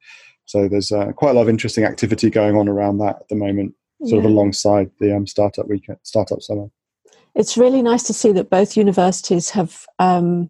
[0.45, 3.35] So there's uh, quite a lot of interesting activity going on around that at the
[3.35, 4.19] moment, sort yeah.
[4.19, 6.67] of alongside the um, startup weekend, startup summer.
[7.37, 10.49] It's really nice to see that both universities have um,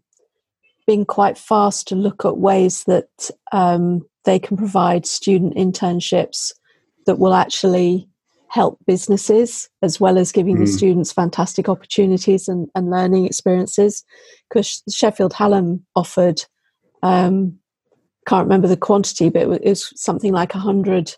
[0.87, 6.53] been quite fast to look at ways that um, they can provide student internships
[7.05, 8.07] that will actually
[8.47, 10.59] help businesses as well as giving mm.
[10.59, 14.05] the students fantastic opportunities and, and learning experiences
[14.47, 16.45] because sheffield hallam offered
[17.03, 17.59] um,
[18.25, 21.13] can't remember the quantity but it was something like 100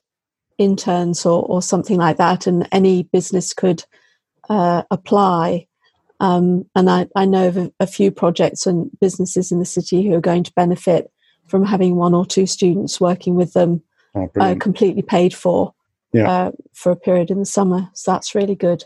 [0.58, 3.84] interns or, or something like that and any business could
[4.50, 5.68] uh, apply
[6.20, 10.14] um, and I, I know of a, few projects and businesses in the city who
[10.16, 11.12] are going to benefit
[11.48, 13.82] from having one or two students working with them
[14.16, 15.74] oh, uh, completely paid for
[16.14, 16.30] yeah.
[16.30, 17.90] uh, for a period in the summer.
[17.94, 18.84] So that's really good.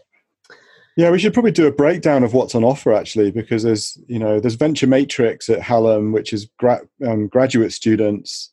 [0.96, 4.20] Yeah, we should probably do a breakdown of what's on offer actually, because there's you
[4.20, 8.52] know there's Venture Matrix at Hallam, which is gra- um, graduate students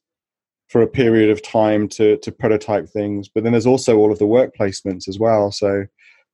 [0.68, 4.18] for a period of time to to prototype things, but then there's also all of
[4.18, 5.52] the work placements as well.
[5.52, 5.84] So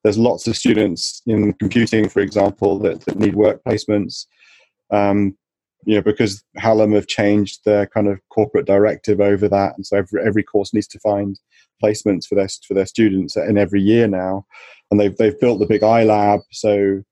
[0.07, 4.27] there's lots of students in computing, for example, that, that need work placements.
[4.93, 5.37] Um,
[5.85, 9.97] you know, because Hallam have changed their kind of corporate directive over that, and so
[9.97, 11.41] every every course needs to find
[11.83, 14.47] placements for their for their students in every year now,
[14.93, 17.03] and they've they've built the big iLab, so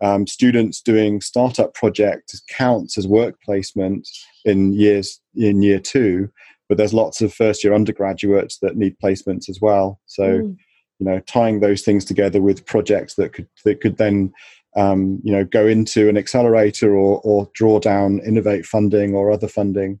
[0.00, 4.08] um, students doing startup projects counts as work placement
[4.44, 6.28] in years in year two,
[6.68, 10.00] but there's lots of first year undergraduates that need placements as well.
[10.06, 10.56] So, mm.
[11.00, 14.32] You know, tying those things together with projects that could that could then
[14.76, 19.48] um, you know go into an accelerator or or draw down innovate funding or other
[19.48, 19.98] funding.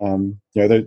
[0.00, 0.86] Um, you know,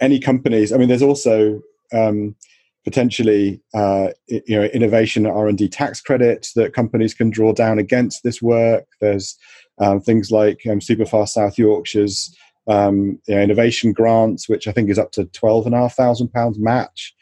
[0.00, 0.72] any companies.
[0.72, 1.60] I mean, there's also
[1.92, 2.36] um,
[2.84, 7.78] potentially uh, you know innovation R and D tax credits that companies can draw down
[7.78, 8.86] against this work.
[9.00, 9.36] There's
[9.78, 12.34] um, things like um, Superfast South Yorkshire's
[12.68, 15.94] um, you know, innovation grants, which I think is up to twelve and a half
[15.94, 17.14] thousand pounds match.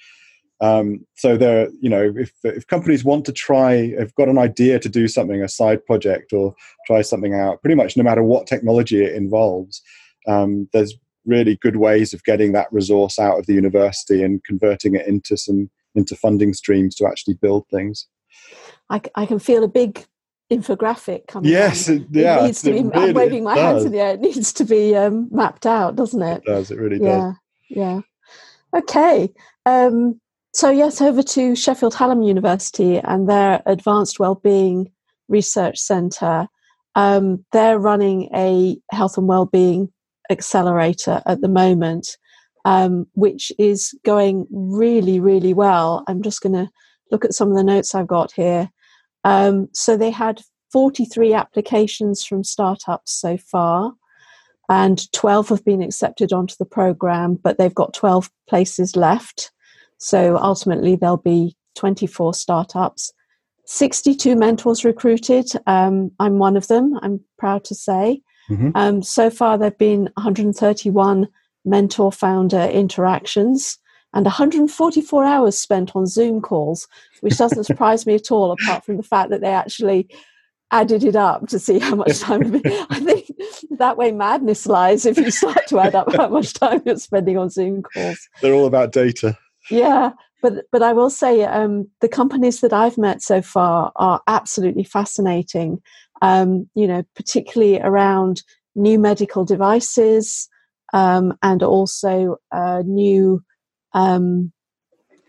[0.65, 4.79] Um, so there, you know, if if companies want to try, have got an idea
[4.79, 6.55] to do something, a side project, or
[6.87, 9.83] try something out, pretty much no matter what technology it involves,
[10.27, 10.95] um, there's
[11.27, 15.37] really good ways of getting that resource out of the university and converting it into
[15.37, 18.07] some into funding streams to actually build things.
[18.89, 20.07] I, I can feel a big
[20.51, 21.51] infographic coming.
[21.51, 22.83] Yes, it, yeah, it needs to be.
[22.83, 23.65] Really I'm waving my does.
[23.65, 24.15] hands in the air.
[24.15, 26.39] It needs to be um, mapped out, doesn't it?
[26.39, 26.71] It does.
[26.71, 27.35] It really yeah, does.
[27.69, 28.01] Yeah.
[28.75, 29.29] Okay.
[29.67, 30.21] Um,
[30.55, 34.91] so yes, over to Sheffield Hallam University and their Advanced Wellbeing
[35.29, 36.49] Research Centre.
[36.95, 39.93] Um, they're running a health and wellbeing
[40.31, 42.17] accelerator at the moment,
[42.65, 46.05] um, which is going really, really well.
[46.07, 46.71] I'm just going to
[47.11, 48.71] look at some of the notes I've got here.
[49.25, 50.41] Um, so they had
[50.73, 53.95] 43 applications from startups so far,
[54.69, 59.51] and 12 have been accepted onto the program, but they've got 12 places left.
[59.99, 63.13] So ultimately, there'll be 24 startups.
[63.67, 65.51] 62 mentors recruited.
[65.67, 68.21] Um, I'm one of them, I'm proud to say.
[68.51, 68.71] Mm-hmm.
[68.75, 71.29] Um, so far, there have been 131
[71.65, 73.79] mentor founder interactions
[74.13, 76.87] and 144 hours spent on Zoom calls,
[77.21, 80.09] which doesn't surprise me at all, apart from the fact that they actually
[80.71, 82.43] added it up to see how much time.
[82.91, 83.31] I think
[83.79, 87.39] that way madness lies if you start to add up how much time you're spending
[87.39, 88.29] on Zoom calls.
[88.41, 89.37] They're all about data.
[89.71, 94.21] Yeah, but but I will say um, the companies that I've met so far are
[94.27, 95.81] absolutely fascinating
[96.25, 98.43] um, you know, particularly around
[98.75, 100.49] new medical devices
[100.93, 103.43] um, and also uh, new
[103.93, 104.53] um,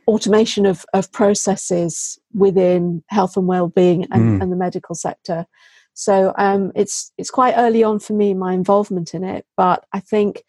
[0.08, 4.42] automation of, of processes within health and well-being and, mm.
[4.42, 5.46] and the medical sector.
[5.94, 10.02] So um, it's it's quite early on for me my involvement in it, but I
[10.02, 10.44] think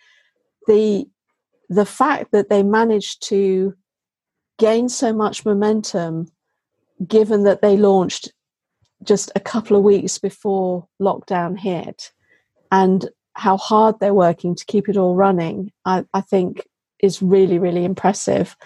[0.67, 1.07] the
[1.69, 3.75] the fact that they managed to
[4.59, 6.27] gain so much momentum,
[7.07, 8.33] given that they launched
[9.03, 12.13] just a couple of weeks before lockdown hit
[12.73, 16.67] and how hard they're working to keep it all running, I, I think
[17.01, 18.57] is really, really impressive.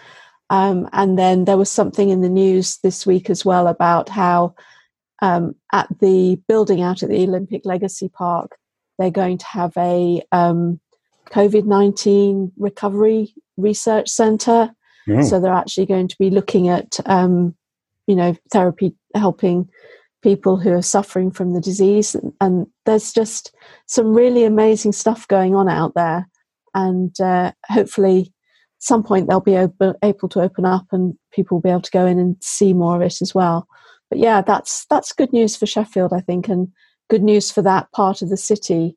[0.49, 4.55] Um, and then there was something in the news this week as well about how
[5.23, 8.57] um, at the building out at the Olympic Legacy Park,
[8.99, 10.81] they're going to have a um,
[11.27, 14.71] COVID 19 recovery research center.
[15.09, 15.23] Oh.
[15.23, 17.55] So they're actually going to be looking at, um,
[18.07, 19.69] you know, therapy helping
[20.23, 22.15] people who are suffering from the disease.
[22.15, 23.55] And, and there's just
[23.87, 26.29] some really amazing stuff going on out there.
[26.75, 28.33] And uh, hopefully,
[28.79, 31.91] some point they'll be able, able to open up and people will be able to
[31.91, 33.67] go in and see more of it as well.
[34.09, 36.69] But yeah, that's that's good news for Sheffield, I think, and
[37.09, 38.97] good news for that part of the city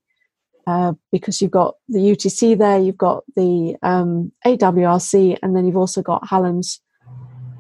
[0.68, 5.78] uh, because you've got the UTC there, you've got the um, AWRC, and then you've
[5.78, 6.80] also got Hallam's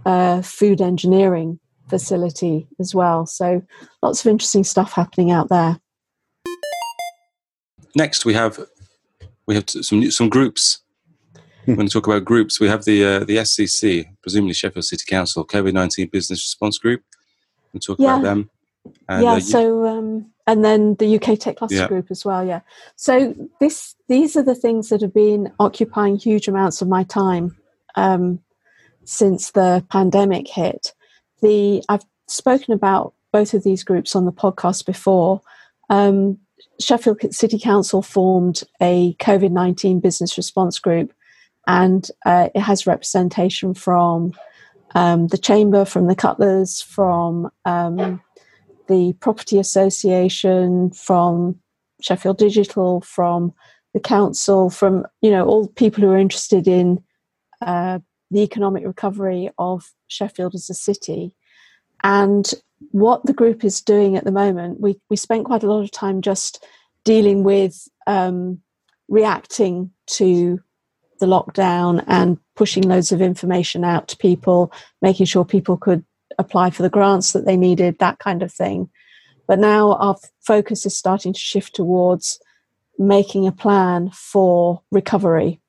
[0.05, 3.25] uh, food engineering facility as well.
[3.25, 3.61] So
[4.01, 5.79] lots of interesting stuff happening out there.
[7.95, 8.59] Next, we have
[9.45, 10.79] we have some some groups.
[11.65, 12.59] When We're going to talk about groups.
[12.59, 17.03] We have the uh, the SCC, presumably Sheffield City Council COVID nineteen Business Response Group.
[17.71, 18.15] We'll talk yeah.
[18.15, 18.49] about them.
[19.07, 19.31] And, yeah.
[19.33, 21.88] Uh, so um, and then the UK Tech Cluster yeah.
[21.88, 22.45] Group as well.
[22.45, 22.62] Yeah.
[22.95, 27.56] So this these are the things that have been occupying huge amounts of my time
[27.95, 28.39] um,
[29.06, 30.93] since the pandemic hit.
[31.41, 35.41] The I've spoken about both of these groups on the podcast before.
[35.89, 36.39] Um,
[36.79, 41.13] Sheffield City Council formed a COVID nineteen business response group,
[41.67, 44.34] and uh, it has representation from
[44.95, 48.21] um, the chamber, from the Cutlers, from um,
[48.88, 51.60] the Property Association, from
[52.02, 53.54] Sheffield Digital, from
[53.93, 57.04] the council, from you know all people who are interested in
[57.62, 58.00] uh,
[58.32, 61.34] the economic recovery of Sheffield as a city.
[62.04, 62.52] And
[62.91, 65.91] what the group is doing at the moment, we we spent quite a lot of
[65.91, 66.65] time just
[67.06, 68.60] dealing with um,
[69.08, 70.60] reacting to
[71.19, 76.04] the lockdown and pushing loads of information out to people, making sure people could
[76.39, 78.89] apply for the grants that they needed, that kind of thing.
[79.48, 82.39] But now our focus is starting to shift towards
[82.98, 85.60] making a plan for recovery.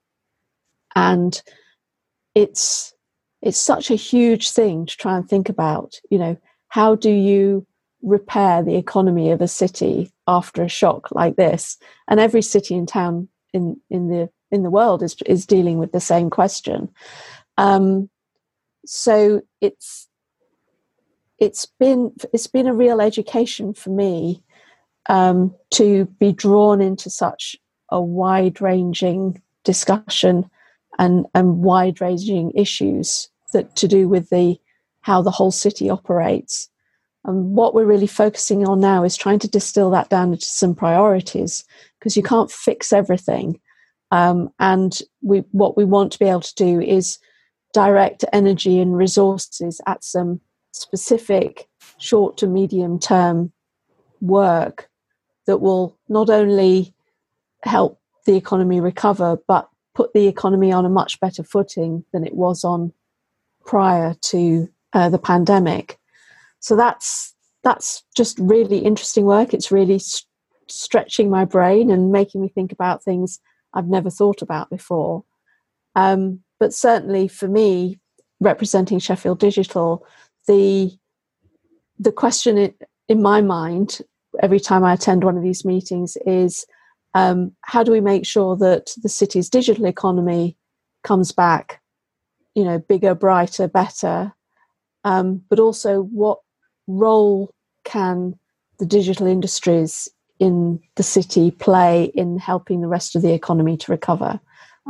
[0.94, 1.40] And
[2.34, 2.92] it's
[3.42, 6.36] it's such a huge thing to try and think about, you know,
[6.68, 7.66] how do you
[8.02, 11.76] repair the economy of a city after a shock like this?
[12.08, 15.92] And every city and town in, in the in the world is is dealing with
[15.92, 16.88] the same question.
[17.58, 18.08] Um,
[18.86, 20.08] so it's
[21.38, 24.42] it's been it's been a real education for me
[25.08, 27.56] um, to be drawn into such
[27.90, 30.48] a wide ranging discussion
[30.98, 34.58] and and wide ranging issues that to do with the
[35.04, 36.68] how the whole city operates.
[37.26, 40.74] And what we're really focusing on now is trying to distill that down into some
[40.74, 41.64] priorities
[41.98, 43.60] because you can't fix everything.
[44.10, 47.18] Um, and we, what we want to be able to do is
[47.72, 50.40] direct energy and resources at some
[50.74, 53.52] specific short to medium term
[54.20, 54.88] work
[55.46, 56.92] that will not only
[57.62, 62.34] help the economy recover, but put the economy on a much better footing than it
[62.34, 62.92] was on
[63.64, 65.98] prior to uh, the pandemic.
[66.60, 69.54] So that's that's just really interesting work.
[69.54, 70.26] It's really st-
[70.68, 73.40] stretching my brain and making me think about things
[73.72, 75.24] I've never thought about before.
[75.94, 78.00] Um, but certainly for me,
[78.40, 80.06] representing Sheffield Digital,
[80.46, 80.90] the
[81.98, 82.74] the question
[83.08, 84.00] in, my mind
[84.42, 86.66] every time I attend one of these meetings is
[87.14, 90.56] um, how do we make sure that the city's digital economy
[91.04, 91.80] comes back,
[92.54, 94.32] you know, bigger, brighter, better,
[95.04, 96.40] um, but also what
[96.88, 97.54] role
[97.84, 98.38] can
[98.78, 100.08] the digital industries
[100.40, 104.40] in the city play in helping the rest of the economy to recover,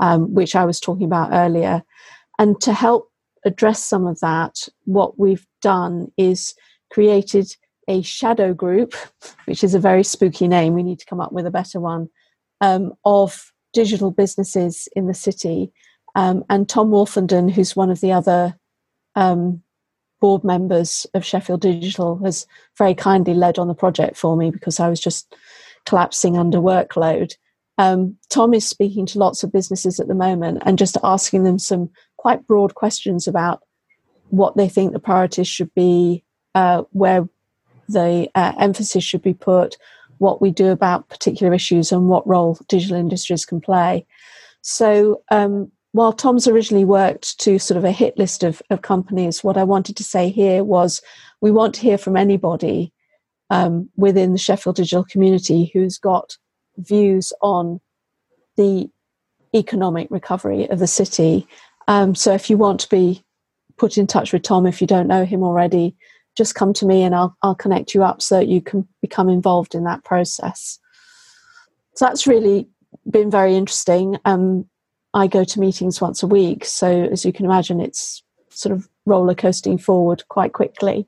[0.01, 1.83] um, which I was talking about earlier.
[2.39, 3.11] And to help
[3.45, 6.55] address some of that, what we've done is
[6.91, 7.55] created
[7.89, 8.95] a shadow group,
[9.45, 10.75] which is a very spooky name.
[10.75, 12.09] We need to come up with a better one
[12.61, 15.73] um, of digital businesses in the city.
[16.15, 18.57] Um, and Tom Wolfenden, who's one of the other
[19.17, 19.63] um,
[20.21, 22.47] board members of Sheffield Digital has
[22.79, 25.35] very kindly led on the project for me because I was just
[25.85, 27.35] collapsing under workload.
[27.77, 31.59] Um, Tom is speaking to lots of businesses at the moment and just asking them
[31.59, 31.91] some
[32.25, 33.63] quite broad questions about
[34.31, 37.29] what they think the priorities should be, uh, where
[37.87, 39.77] the uh, emphasis should be put,
[40.17, 44.07] what we do about particular issues, and what role digital industries can play.
[44.63, 49.45] So, um, while Tom's originally worked to sort of a hit list of, of companies,
[49.45, 51.03] what I wanted to say here was
[51.43, 52.91] we want to hear from anybody
[53.51, 56.39] um, within the Sheffield digital community who's got
[56.79, 57.81] views on
[58.57, 58.89] the
[59.55, 61.47] economic recovery of the city.
[61.89, 63.25] Um, so if you want to be
[63.77, 65.97] put in touch with Tom, if you don't know him already,
[66.37, 69.29] just come to me and I'll, I'll connect you up so that you can become
[69.29, 70.79] involved in that process.
[71.95, 72.69] So that's really
[73.09, 74.19] been very interesting.
[74.25, 74.67] Um,
[75.13, 78.89] I go to meetings once a week, so as you can imagine, it's sort of
[79.07, 81.07] roller coasting forward quite quickly.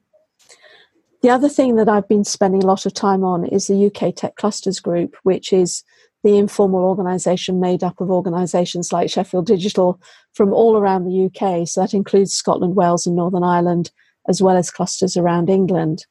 [1.23, 4.15] The other thing that I've been spending a lot of time on is the UK
[4.15, 5.83] Tech Clusters Group, which is
[6.27, 10.01] the informal organisation made up of organisations like Sheffield Digital
[10.35, 11.69] from all around the UK.
[11.69, 13.93] So that includes Scotland, Wales, and Northern Ireland,
[14.29, 16.05] as well as clusters around England.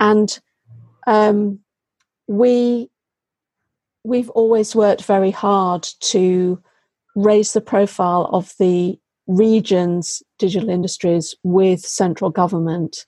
[0.00, 0.36] And
[1.06, 1.60] um,
[2.26, 2.90] we
[4.02, 6.60] we've always worked very hard to
[7.14, 8.98] raise the profile of the
[9.28, 13.06] region's digital industries with central government.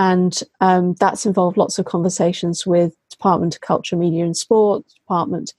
[0.00, 5.52] And um, that's involved lots of conversations with Department of Culture, Media and Sport, Department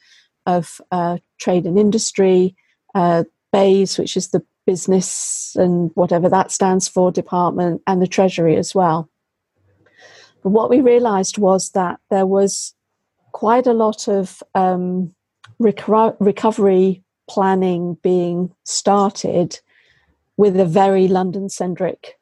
[0.47, 2.55] of uh, Trade and Industry,
[2.95, 8.57] uh, BEIS, which is the business and whatever that stands for department, and the Treasury
[8.57, 9.07] as well.
[10.41, 12.73] But what we realized was that there was
[13.33, 15.13] quite a lot of um,
[15.61, 19.59] reco- recovery planning being started
[20.35, 22.17] with a very London centric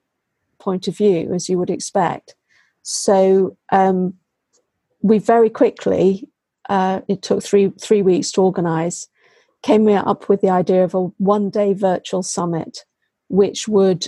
[0.60, 2.36] point of view, as you would expect.
[2.84, 4.16] So um,
[5.02, 6.28] we very quickly,
[6.70, 9.08] uh, it took three three weeks to organise,
[9.64, 12.86] came up with the idea of a one day virtual summit,
[13.28, 14.08] which would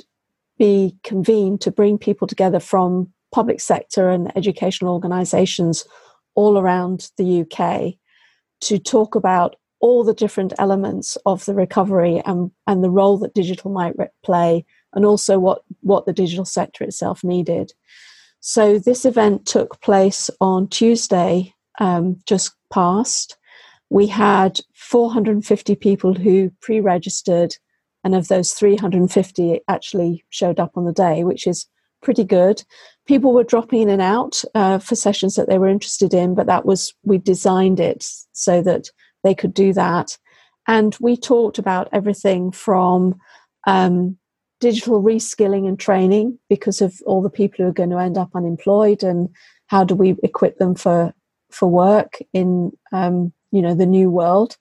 [0.57, 5.85] be convened to bring people together from public sector and educational organisations
[6.35, 7.95] all around the UK
[8.61, 13.33] to talk about all the different elements of the recovery and, and the role that
[13.33, 14.63] digital might play,
[14.93, 17.73] and also what, what the digital sector itself needed.
[18.39, 23.37] So, this event took place on Tuesday, um, just past.
[23.91, 27.55] We had 450 people who pre registered,
[28.03, 31.67] and of those, 350 actually showed up on the day, which is
[32.01, 32.63] pretty good.
[33.05, 36.47] People were dropping in and out uh, for sessions that they were interested in, but
[36.47, 38.89] that was, we designed it so that
[39.23, 40.17] they could do that.
[40.67, 43.19] And we talked about everything from
[43.67, 44.17] um,
[44.61, 48.29] digital reskilling and training because of all the people who are going to end up
[48.33, 49.27] unemployed and
[49.67, 51.13] how do we equip them for
[51.49, 54.55] for work in um, you know the new world.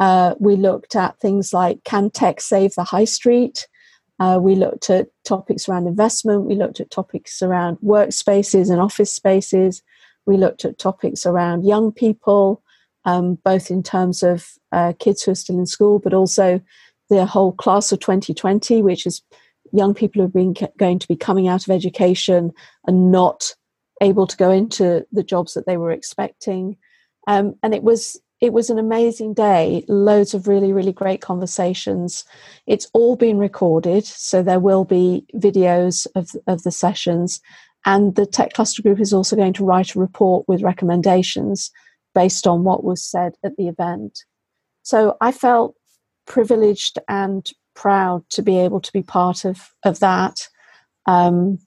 [0.00, 3.68] Uh, we looked at things like can tech save the high street?
[4.20, 6.44] Uh, we looked at topics around investment.
[6.44, 9.82] We looked at topics around workspaces and office spaces.
[10.26, 12.62] We looked at topics around young people,
[13.04, 16.60] um, both in terms of uh, kids who are still in school, but also
[17.08, 19.22] the whole class of 2020, which is
[19.72, 22.52] young people who have been going to be coming out of education
[22.86, 23.54] and not
[24.00, 26.76] able to go into the jobs that they were expecting.
[27.26, 32.24] Um, and it was it was an amazing day loads of really really great conversations.
[32.66, 37.40] It's all been recorded so there will be videos of, of the sessions.
[37.84, 41.70] And the tech cluster group is also going to write a report with recommendations
[42.14, 44.24] based on what was said at the event.
[44.82, 45.74] So i felt
[46.28, 50.48] privileged and proud to be able to be part of, of that
[51.06, 51.58] um,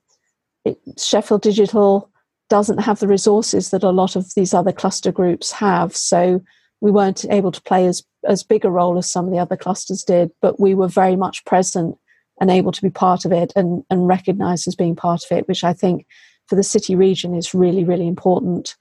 [0.66, 2.10] it, sheffield digital
[2.50, 6.42] doesn't have the resources that a lot of these other cluster groups have so
[6.82, 9.58] we weren't able to play as as big a role as some of the other
[9.58, 11.98] clusters did, but we were very much present
[12.40, 15.48] and able to be part of it and, and recognized as being part of it,
[15.48, 16.06] which I think
[16.48, 18.76] for the city region is really, really important.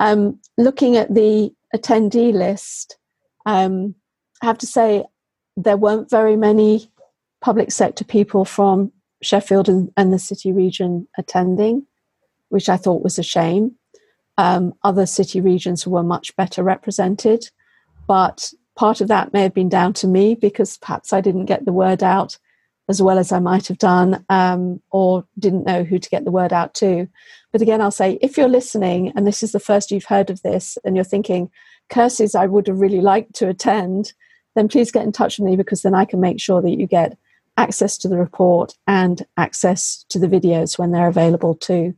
[0.00, 2.96] Um, looking at the attendee list,
[3.46, 3.94] um,
[4.42, 5.04] I have to say
[5.56, 6.90] there weren't very many
[7.40, 11.86] public sector people from Sheffield and, and the city region attending,
[12.48, 13.76] which I thought was a shame
[14.38, 17.50] um, other city regions were much better represented.
[18.06, 21.64] But part of that may have been down to me because perhaps I didn't get
[21.64, 22.38] the word out
[22.88, 26.32] as well as I might have done, um, or didn't know who to get the
[26.32, 27.08] word out to.
[27.52, 30.42] But again, I'll say if you're listening and this is the first you've heard of
[30.42, 31.48] this and you're thinking,
[31.88, 34.12] curses, I would have really liked to attend,
[34.54, 36.86] then please get in touch with me because then I can make sure that you
[36.86, 37.16] get
[37.56, 41.94] access to the report and access to the videos when they're available too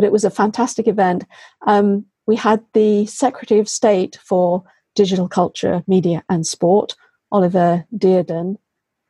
[0.00, 1.26] but it was a fantastic event.
[1.66, 6.96] Um, we had the Secretary of State for Digital Culture, Media and Sport,
[7.30, 8.56] Oliver Dowden,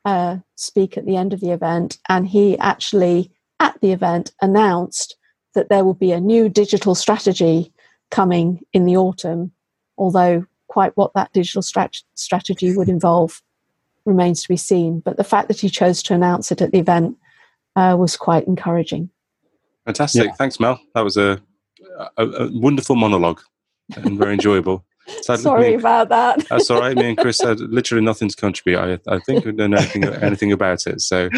[0.04, 3.30] uh, speak at the end of the event, and he actually,
[3.60, 5.16] at the event, announced
[5.54, 7.72] that there will be a new digital strategy
[8.10, 9.52] coming in the autumn,
[9.96, 13.42] although quite what that digital strat- strategy would involve
[14.06, 15.00] remains to be seen.
[15.00, 17.16] But the fact that he chose to announce it at the event
[17.76, 19.10] uh, was quite encouraging.
[19.84, 20.26] Fantastic.
[20.26, 20.32] Yeah.
[20.32, 20.80] Thanks, Mel.
[20.94, 21.42] That was a
[22.16, 23.40] a, a wonderful monologue
[23.96, 24.84] and very enjoyable.
[25.22, 26.46] Sorry about that.
[26.48, 26.96] that's all right.
[26.96, 28.78] Me and Chris had literally nothing to contribute.
[28.78, 31.00] I, I think we don't know anything, anything about it.
[31.00, 31.28] So,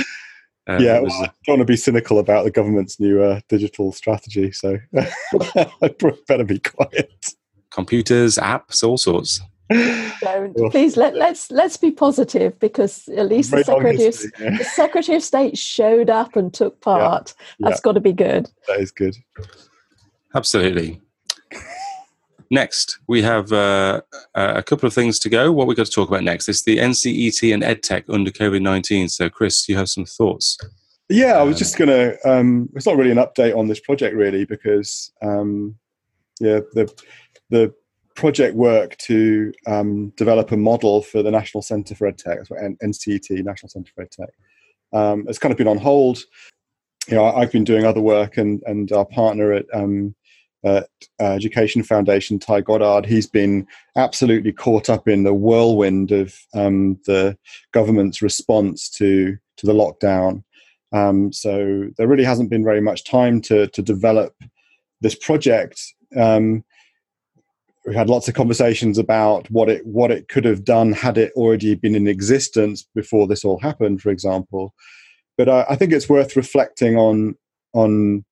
[0.69, 3.41] uh, yeah, was, well, I don't want to be cynical about the government's new uh,
[3.49, 4.53] digital strategy.
[4.53, 5.95] So, I
[6.29, 7.35] better be quiet.
[7.73, 9.41] Computers, apps, all sorts.
[10.21, 14.59] Don't please let let's let's be positive because at least the secretary, of, yeah.
[14.59, 17.35] the secretary of state showed up and took part.
[17.59, 17.69] Yeah.
[17.69, 17.85] That's yeah.
[17.85, 18.51] got to be good.
[18.69, 19.17] That is good.
[20.35, 21.01] Absolutely.
[22.51, 24.03] Next, we have uh,
[24.35, 25.51] a couple of things to go.
[25.51, 29.09] What we're going to talk about next is the NCET and EdTech under COVID 19.
[29.09, 30.59] So, Chris, do you have some thoughts?
[31.09, 32.31] Yeah, I was um, just going to.
[32.31, 35.77] Um, it's not really an update on this project, really, because um,
[36.41, 36.93] yeah, the
[37.53, 37.73] the
[38.17, 42.51] project work to um, develop a model for the National Centre for EdTech, that's
[42.83, 44.29] NCET, National Centre for EdTech,
[44.93, 46.19] um, it's kind of been on hold.
[47.09, 50.15] You know, I've been doing other work, and and our partner at um,
[50.65, 50.89] at
[51.21, 57.01] uh, Education Foundation, Ty Goddard, he's been absolutely caught up in the whirlwind of um,
[57.07, 57.37] the
[57.73, 60.45] government's response to to the lockdown.
[60.93, 64.35] Um, so there really hasn't been very much time to to develop
[65.01, 65.83] this project.
[66.17, 66.65] Um,
[67.87, 71.33] we had lots of conversations about what it what it could have done had it
[71.35, 74.75] already been in existence before this all happened, for example.
[75.37, 77.35] But uh, I think it's worth reflecting on
[77.75, 78.25] on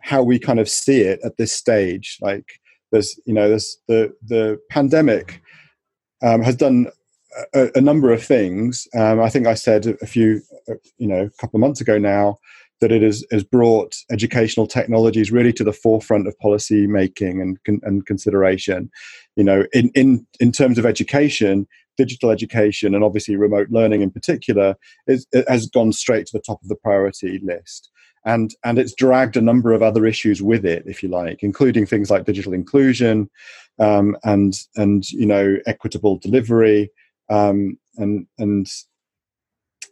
[0.00, 2.16] how we kind of see it at this stage.
[2.20, 2.60] Like
[2.92, 5.42] there's, you know, there's the the pandemic
[6.22, 6.86] um, has done
[7.54, 8.88] a, a, number of things.
[8.96, 11.98] Um, I think I said a few, uh, you know, a couple of months ago
[11.98, 12.38] now
[12.80, 17.58] that it has, has brought educational technologies really to the forefront of policy making and,
[17.82, 18.90] and consideration.
[19.36, 21.66] You know, in, in, in terms of education,
[21.96, 24.76] digital education and obviously remote learning in particular
[25.06, 27.90] is, has gone straight to the top of the priority list
[28.24, 31.86] and and it's dragged a number of other issues with it, if you like, including
[31.86, 33.30] things like digital inclusion
[33.78, 36.90] um, and and you know equitable delivery
[37.30, 38.66] um, and and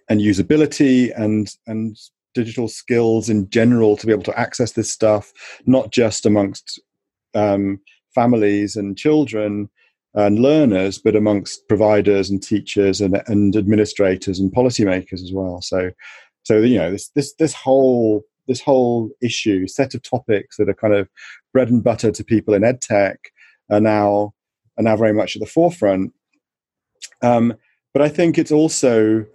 [0.08, 1.96] and usability and and
[2.36, 5.32] digital skills in general to be able to access this stuff,
[5.64, 6.78] not just amongst
[7.34, 7.80] um,
[8.14, 9.68] families and children
[10.14, 15.60] and learners, but amongst providers and teachers and, and administrators and policymakers as well.
[15.62, 15.90] So
[16.44, 20.74] so you know this this this whole this whole issue set of topics that are
[20.74, 21.08] kind of
[21.52, 23.18] bread and butter to people in ed tech
[23.68, 24.32] are now
[24.78, 26.12] are now very much at the forefront.
[27.22, 27.54] Um,
[27.92, 29.26] but I think it's also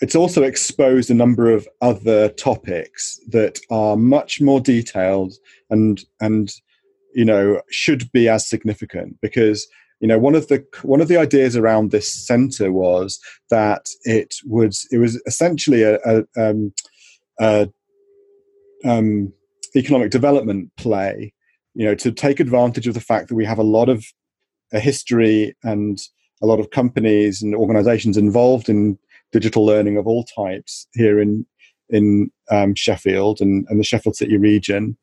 [0.00, 5.32] it's also exposed a number of other topics that are much more detailed
[5.70, 6.52] and and
[7.14, 9.66] you know should be as significant because
[10.00, 13.18] you know one of the one of the ideas around this center was
[13.50, 16.72] that it would it was essentially a, a, um,
[17.40, 17.68] a
[18.84, 19.32] um,
[19.74, 21.32] economic development play
[21.74, 24.04] you know to take advantage of the fact that we have a lot of
[24.72, 25.98] a history and
[26.42, 28.98] a lot of companies and organizations involved in
[29.32, 31.46] digital learning of all types here in
[31.88, 34.96] in um, Sheffield and, and, the Sheffield City region.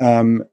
[0.00, 0.44] Um,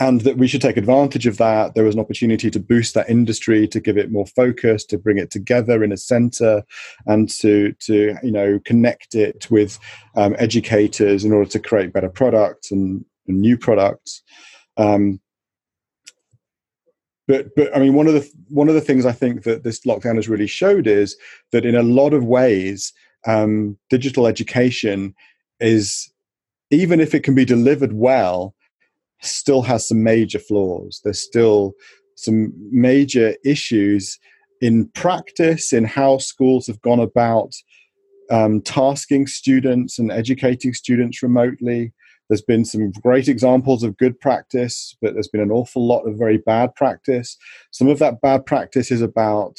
[0.00, 1.74] and that we should take advantage of that.
[1.74, 5.18] There was an opportunity to boost that industry, to give it more focus, to bring
[5.18, 6.62] it together in a center,
[7.06, 9.78] and to to you know connect it with
[10.14, 14.22] um, educators in order to create better products and, and new products.
[14.76, 15.20] Um,
[17.28, 19.80] but but I mean one of the one of the things I think that this
[19.80, 21.16] lockdown has really showed is
[21.52, 22.92] that in a lot of ways,
[23.26, 25.14] um, digital education
[25.60, 26.10] is
[26.70, 28.54] even if it can be delivered well
[29.20, 31.00] still has some major flaws.
[31.04, 31.74] There's still
[32.16, 34.18] some major issues
[34.60, 37.52] in practice in how schools have gone about
[38.30, 41.92] um, tasking students and educating students remotely.
[42.28, 46.18] There's been some great examples of good practice, but there's been an awful lot of
[46.18, 47.36] very bad practice.
[47.70, 49.58] Some of that bad practice is about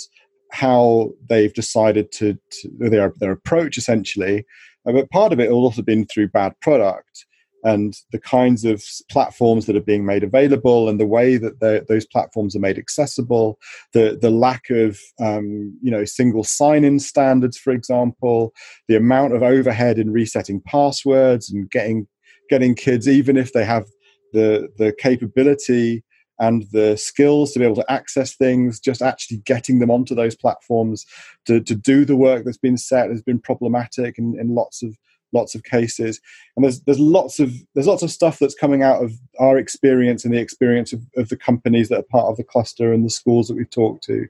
[0.52, 4.46] how they've decided to, to their, their approach essentially,
[4.88, 7.26] uh, but part of it has also been through bad product
[7.64, 12.06] and the kinds of platforms that are being made available and the way that those
[12.06, 13.60] platforms are made accessible.
[13.94, 18.54] The the lack of um, you know single sign-in standards for example.
[18.88, 22.08] The amount of overhead in resetting passwords and getting
[22.50, 23.86] getting kids even if they have
[24.34, 26.04] the the capability
[26.40, 30.36] and the skills to be able to access things, just actually getting them onto those
[30.36, 31.06] platforms
[31.46, 34.98] to, to do the work that's been set has been problematic in, in lots of
[35.32, 36.20] lots of cases.
[36.56, 40.26] And there's there's lots of there's lots of stuff that's coming out of our experience
[40.26, 43.10] and the experience of, of the companies that are part of the cluster and the
[43.10, 44.28] schools that we've talked to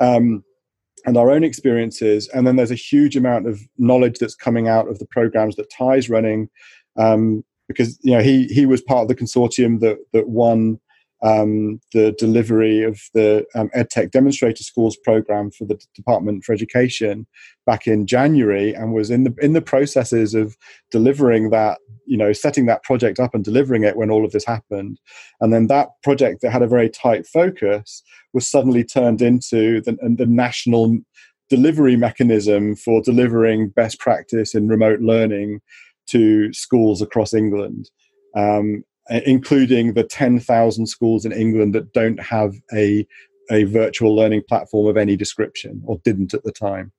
[0.00, 0.42] um,
[1.04, 2.28] and our own experiences.
[2.28, 5.70] And then there's a huge amount of knowledge that's coming out of the programs that
[5.70, 6.48] Ty's running
[6.96, 10.78] um, because you know he he was part of the consortium that that won
[11.22, 17.26] um, the delivery of the um, EdTech Demonstrator Schools program for the Department for Education
[17.64, 20.56] back in January, and was in the in the processes of
[20.90, 24.44] delivering that, you know, setting that project up and delivering it when all of this
[24.44, 25.00] happened,
[25.40, 28.02] and then that project that had a very tight focus
[28.32, 30.98] was suddenly turned into the, the national
[31.48, 35.60] delivery mechanism for delivering best practice in remote learning
[36.08, 37.90] to schools across England.
[38.34, 43.06] Um, including the 10,000 schools in England that don't have a,
[43.50, 46.92] a virtual learning platform of any description or didn't at the time.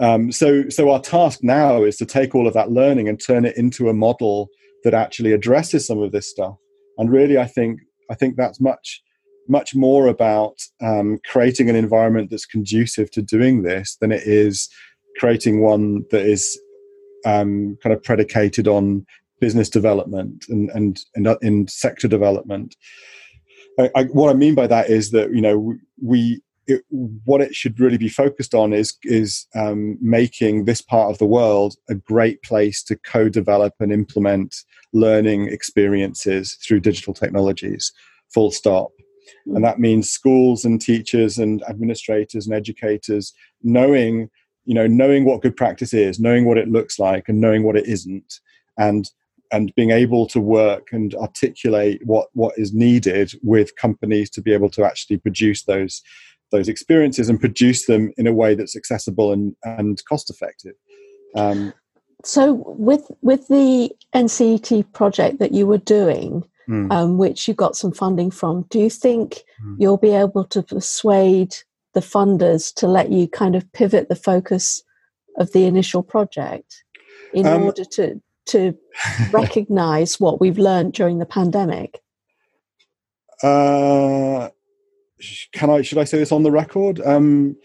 [0.00, 3.44] Um, so, so our task now is to take all of that learning and turn
[3.44, 4.48] it into a model
[4.84, 6.56] that actually addresses some of this stuff.
[6.98, 7.80] And really, I think
[8.10, 9.02] I think that's much
[9.48, 14.68] much more about um, creating an environment that's conducive to doing this than it is
[15.18, 16.60] creating one that is
[17.24, 19.06] um, kind of predicated on
[19.40, 22.76] business development and and, and uh, in sector development.
[23.78, 26.82] I, I, what I mean by that is that you know we it,
[27.24, 31.26] what it should really be focused on is is um, making this part of the
[31.26, 34.54] world a great place to co-develop and implement
[34.92, 37.92] learning experiences through digital technologies.
[38.32, 38.90] Full stop.
[39.46, 44.28] And that means schools and teachers and administrators and educators knowing,
[44.64, 47.76] you know, knowing what good practice is, knowing what it looks like, and knowing what
[47.76, 48.40] it isn't,
[48.78, 49.10] and
[49.52, 54.52] and being able to work and articulate what what is needed with companies to be
[54.52, 56.02] able to actually produce those
[56.50, 60.74] those experiences and produce them in a way that's accessible and and cost effective
[61.36, 61.72] um,
[62.24, 66.90] so with with the NCET project that you were doing mm.
[66.92, 69.76] um, which you got some funding from do you think mm.
[69.78, 71.54] you'll be able to persuade
[71.94, 74.82] the funders to let you kind of pivot the focus
[75.36, 76.84] of the initial project
[77.32, 78.76] in um, order to to
[79.30, 82.00] recognize what we've learned during the pandemic?
[83.42, 84.48] Uh,
[85.52, 87.00] can I should I say this on the record?
[87.00, 87.56] Um,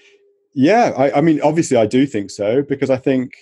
[0.54, 3.34] yeah, I, I mean, obviously, I do think so because I think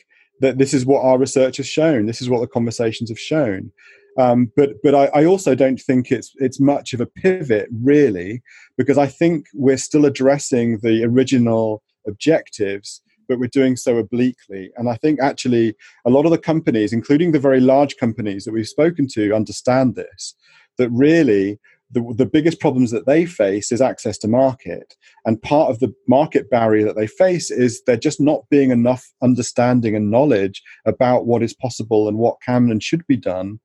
[0.42, 2.06] that this is what our research has shown.
[2.06, 3.72] This is what the conversations have shown.
[4.18, 8.42] Um, but but I, I, also don't think it's it's much of a pivot really
[8.78, 14.72] because I think we're still addressing the original objectives but we're doing so obliquely.
[14.78, 18.54] And I think actually a lot of the companies, including the very large companies that
[18.54, 20.36] we've spoken to, understand this
[20.78, 21.58] that really
[21.92, 24.96] the, the biggest problems that they face is access to market.
[25.26, 29.06] And part of the market barrier that they face is there just not being enough
[29.22, 33.60] understanding and knowledge about what is possible and what can and should be done.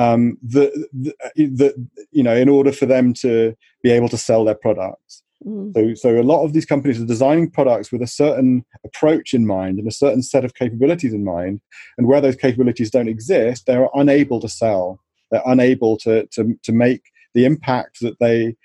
[0.00, 4.44] Um, the, the, the, you know, in order for them to be able to sell
[4.44, 5.22] their products.
[5.46, 5.74] Mm.
[5.74, 9.46] So, so a lot of these companies are designing products with a certain approach in
[9.46, 11.60] mind and a certain set of capabilities in mind.
[11.96, 15.00] And where those capabilities don't exist, they're unable to sell.
[15.30, 17.02] They're unable to to to make
[17.34, 18.56] the impact that they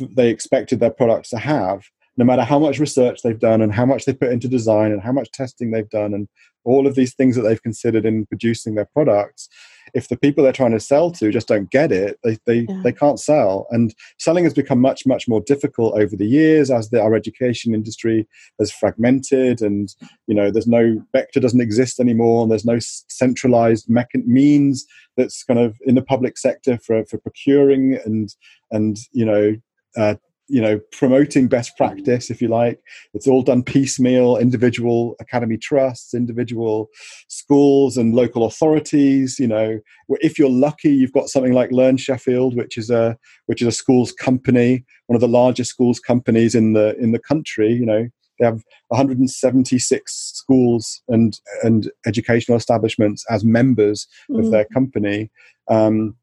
[0.00, 1.84] they expected their products to have.
[2.16, 5.02] No matter how much research they've done and how much they put into design and
[5.02, 6.28] how much testing they've done and
[6.64, 9.48] all of these things that they've considered in producing their products,
[9.94, 12.80] if the people they're trying to sell to just don't get it, they they, yeah.
[12.82, 13.66] they can't sell.
[13.70, 17.74] And selling has become much much more difficult over the years as the, our education
[17.74, 18.26] industry
[18.58, 19.94] has fragmented, and
[20.26, 25.44] you know there's no Becta doesn't exist anymore, and there's no centralized mecha- means that's
[25.44, 28.34] kind of in the public sector for for procuring and
[28.70, 29.56] and you know
[29.96, 30.14] uh,
[30.48, 32.80] you know promoting best practice if you like.
[33.14, 36.88] It's all done piecemeal individual academy trusts individual
[37.28, 39.80] schools and local authorities you know.
[40.08, 43.16] If you're lucky you've got something like learn sheffield which is a
[43.46, 47.20] which is a schools company one of the largest schools companies in the in the
[47.20, 48.08] country you know.
[48.38, 54.38] They have 176 schools and and educational establishments as members mm.
[54.38, 55.30] of their company.
[55.68, 56.16] Um,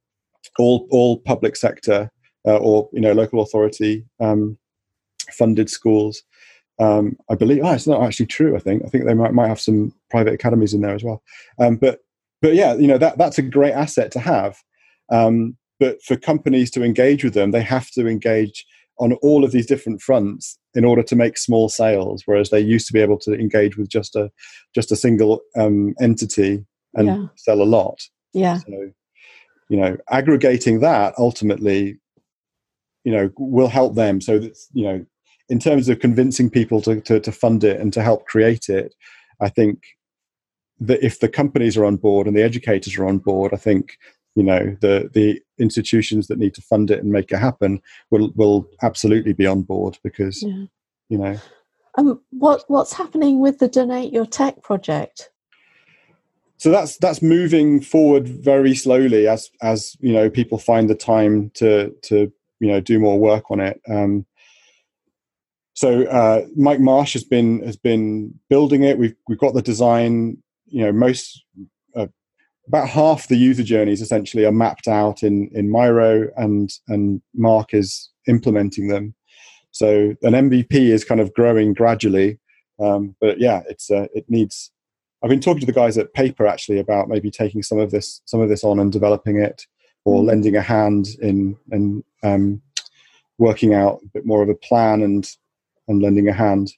[0.59, 2.11] all all public sector
[2.47, 4.57] uh, or you know local authority um,
[5.31, 6.23] funded schools.
[6.79, 8.55] Um, I believe oh, it's not actually true.
[8.55, 11.21] I think I think they might might have some private academies in there as well.
[11.59, 11.99] Um, but
[12.41, 14.57] but yeah, you know that that's a great asset to have.
[15.11, 18.65] Um, but for companies to engage with them, they have to engage
[18.99, 22.87] on all of these different fronts in order to make small sales, whereas they used
[22.87, 24.31] to be able to engage with just a
[24.73, 27.25] just a single um, entity and yeah.
[27.35, 28.01] sell a lot.
[28.33, 28.57] Yeah.
[28.59, 28.91] So,
[29.69, 31.99] you know, aggregating that ultimately
[33.03, 34.21] you know will help them.
[34.21, 35.05] So that you know
[35.49, 38.95] in terms of convincing people to, to, to fund it and to help create it
[39.41, 39.83] i think
[40.79, 43.97] that if the companies are on board and the educators are on board i think
[44.35, 48.31] you know the the institutions that need to fund it and make it happen will
[48.35, 50.65] will absolutely be on board because yeah.
[51.09, 51.37] you know.
[51.97, 55.29] Um what what's happening with the donate your tech project?
[56.57, 61.51] So that's that's moving forward very slowly as as you know people find the time
[61.55, 62.31] to to
[62.63, 63.81] you know do more work on it.
[63.89, 64.25] Um,
[65.73, 68.97] so uh, Mike Marsh has been has been building it.
[68.97, 70.37] We've we've got the design.
[70.65, 71.43] You know, most
[71.95, 72.07] uh,
[72.67, 77.73] about half the user journeys essentially are mapped out in in Miro, and and Mark
[77.73, 79.13] is implementing them.
[79.71, 82.39] So an MVP is kind of growing gradually,
[82.79, 84.71] um, but yeah, it's uh, it needs.
[85.23, 88.21] I've been talking to the guys at Paper actually about maybe taking some of this
[88.25, 89.65] some of this on and developing it,
[90.05, 90.27] or mm.
[90.27, 92.61] lending a hand in and um,
[93.37, 95.29] working out a bit more of a plan and
[95.87, 96.71] and lending a hand.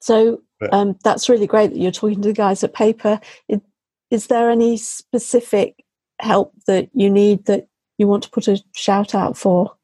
[0.00, 3.20] So um, that's really great that you're talking to the guys at Paper.
[3.48, 3.62] It,
[4.10, 5.82] is there any specific
[6.20, 7.68] help that you need that
[7.98, 9.74] you want to put a shout out for?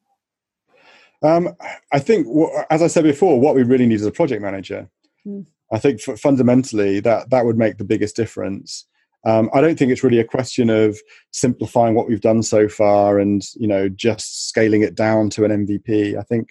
[1.22, 1.54] Um,
[1.92, 2.26] I think,
[2.70, 4.88] as I said before, what we really need is a project manager.
[5.26, 5.46] Mm.
[5.72, 8.86] I think fundamentally that that would make the biggest difference.
[9.24, 10.98] Um, I don't think it's really a question of
[11.30, 15.66] simplifying what we've done so far and you know just scaling it down to an
[15.66, 16.18] MVP.
[16.18, 16.50] I think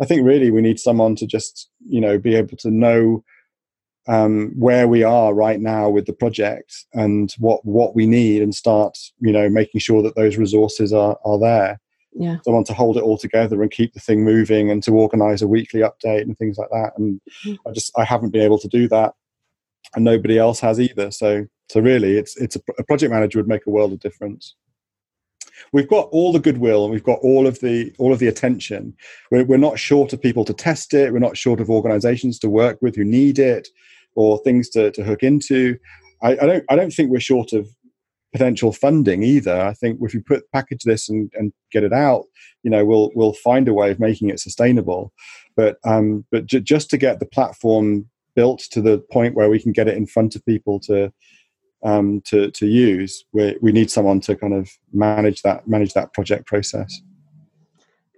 [0.00, 3.22] I think really we need someone to just you know be able to know
[4.08, 8.54] um, where we are right now with the project and what what we need and
[8.54, 11.80] start you know making sure that those resources are are there.
[12.18, 12.38] Yeah.
[12.44, 15.46] Someone to hold it all together and keep the thing moving and to organise a
[15.46, 16.92] weekly update and things like that.
[16.96, 17.68] And mm-hmm.
[17.68, 19.12] I just I haven't been able to do that,
[19.94, 21.10] and nobody else has either.
[21.10, 24.54] So so really, it's it's a, a project manager would make a world of difference.
[25.72, 28.94] We've got all the goodwill and we've got all of the all of the attention.
[29.30, 31.12] We're, we're not short of people to test it.
[31.12, 33.68] We're not short of organizations to work with who need it
[34.14, 35.78] or things to, to hook into.
[36.22, 37.68] I, I don't i don't think we're short of
[38.32, 39.60] potential funding either.
[39.60, 42.24] I think if we put package this and, and get it out
[42.62, 45.12] you know we'll we'll find a way of making it sustainable.
[45.56, 49.60] But um but j- just to get the platform built to the point where we
[49.60, 51.12] can get it in front of people to
[51.86, 53.24] um, to to use.
[53.32, 57.00] We we need someone to kind of manage that manage that project process.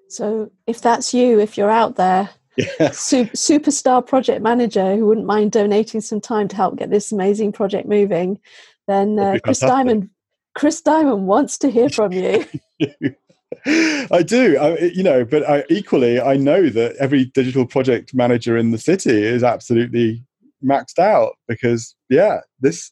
[0.09, 2.91] So if that's you, if you're out there, yeah.
[2.93, 7.53] super, superstar project manager who wouldn't mind donating some time to help get this amazing
[7.53, 8.41] project moving,
[8.87, 10.09] then uh, Chris Diamond
[10.55, 12.47] Chris Diamond wants to hear from you.
[14.11, 18.57] I do, I, you know, but I, equally, I know that every digital project manager
[18.57, 20.25] in the city is absolutely
[20.65, 22.91] maxed out because, yeah, this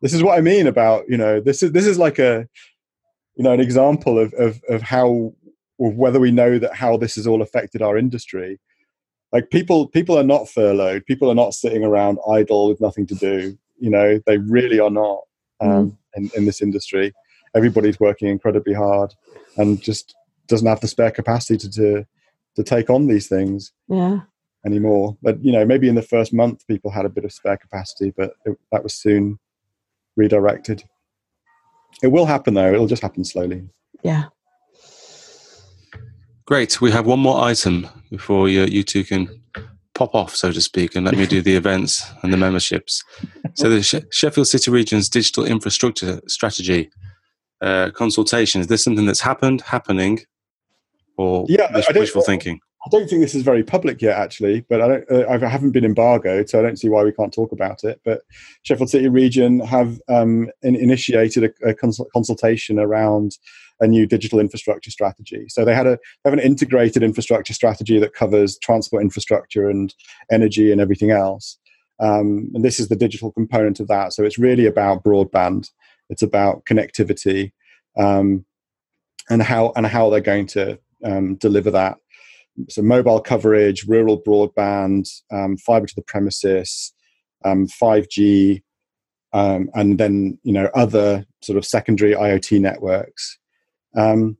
[0.00, 2.46] this is what I mean about you know this is this is like a
[3.36, 5.32] you know an example of of, of how
[5.78, 8.60] or whether we know that how this has all affected our industry.
[9.32, 11.06] Like people people are not furloughed.
[11.06, 13.56] People are not sitting around idle with nothing to do.
[13.78, 15.20] You know they really are not
[15.60, 15.96] um, mm.
[16.14, 17.12] in, in this industry.
[17.54, 19.14] Everybody's working incredibly hard
[19.56, 20.14] and just
[20.46, 22.06] doesn't have the spare capacity to to,
[22.56, 23.72] to take on these things.
[23.88, 24.20] Yeah
[24.64, 25.16] anymore.
[25.22, 28.12] But you know, maybe in the first month, people had a bit of spare capacity,
[28.14, 29.38] but it, that was soon
[30.20, 30.84] redirected.
[32.02, 33.68] It will happen though, it'll just happen slowly.
[34.02, 34.24] Yeah.
[36.46, 36.80] Great.
[36.80, 39.28] We have one more item before you, you two can
[39.94, 43.04] pop off, so to speak, and let me do the events and the memberships.
[43.54, 46.90] So, the Sheffield City Region's digital infrastructure strategy
[47.60, 50.20] uh, consultation is this something that's happened, happening,
[51.16, 52.60] or yeah, wishful thinking?
[52.86, 55.72] I don't think this is very public yet, actually, but I, don't, uh, I haven't
[55.72, 58.00] been embargoed, so I don't see why we can't talk about it.
[58.04, 58.22] But
[58.62, 63.36] Sheffield City Region have um, in, initiated a, a consultation around
[63.80, 65.46] a new digital infrastructure strategy.
[65.48, 69.94] So they had a they have an integrated infrastructure strategy that covers transport infrastructure and
[70.30, 71.58] energy and everything else.
[71.98, 74.14] Um, and this is the digital component of that.
[74.14, 75.68] So it's really about broadband.
[76.08, 77.52] It's about connectivity
[77.98, 78.46] um,
[79.28, 81.98] and how and how they're going to um, deliver that
[82.68, 86.92] so mobile coverage, rural broadband, um, fiber to the premises,
[87.44, 88.62] um, 5G,
[89.32, 93.38] um, and then you know other sort of secondary IoT networks.
[93.96, 94.36] Um,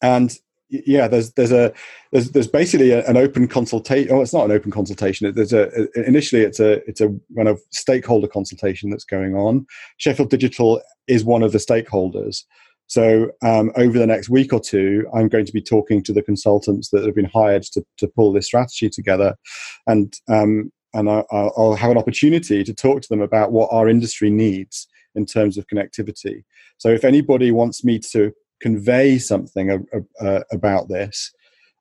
[0.00, 0.36] and
[0.70, 1.72] yeah, there's there's a
[2.12, 4.12] there's there's basically an open consultation.
[4.12, 5.32] Oh, it's not an open consultation.
[5.32, 9.66] There's a, initially it's a it's a kind of stakeholder consultation that's going on.
[9.96, 12.44] Sheffield Digital is one of the stakeholders.
[12.88, 16.22] So um, over the next week or two, I'm going to be talking to the
[16.22, 19.36] consultants that have been hired to, to pull this strategy together,
[19.86, 23.88] and um, and I, will have an opportunity to talk to them about what our
[23.88, 26.44] industry needs in terms of connectivity.
[26.78, 31.30] So if anybody wants me to convey something a, a, a, about this,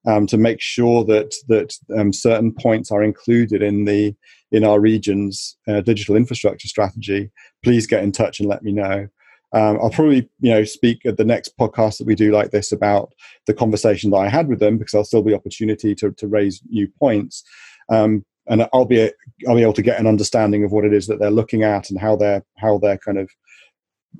[0.06, 4.14] um, to make sure that that um, certain points are included in the
[4.52, 7.30] in our region's uh, digital infrastructure strategy,
[7.64, 9.08] please get in touch and let me know.
[9.54, 12.72] Um, I'll probably, you know, speak at the next podcast that we do like this
[12.72, 13.14] about
[13.46, 16.62] the conversation that I had with them because there'll still be opportunity to, to raise
[16.70, 17.44] new points.
[17.90, 19.12] Um, and I'll be
[19.48, 21.90] I'll be able to get an understanding of what it is that they're looking at
[21.90, 23.30] and how they're how they're kind of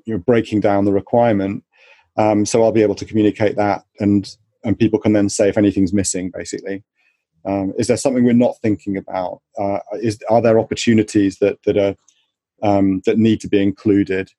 [0.04, 1.64] you know breaking down the requirement.
[2.16, 4.28] Um, so I'll be able to communicate that, and
[4.64, 6.84] and people can then say if anything's missing, basically.
[7.44, 9.40] Um, is there something we're not thinking about?
[9.58, 11.96] Uh, is are there opportunities that that are
[12.62, 14.30] um, that need to be included?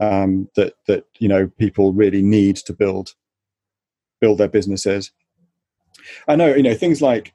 [0.00, 3.14] Um, that that you know people really need to build
[4.20, 5.12] build their businesses.
[6.26, 7.32] I know you know things like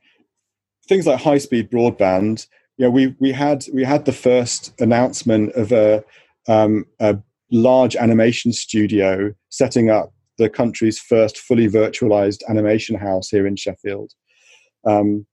[0.90, 2.48] things like high speed broadband.
[2.78, 6.04] You know, we we had we had the first announcement of a,
[6.48, 7.18] um, a
[7.52, 14.14] large animation studio setting up the country's first fully virtualized animation house here in Sheffield.
[14.86, 15.26] Um,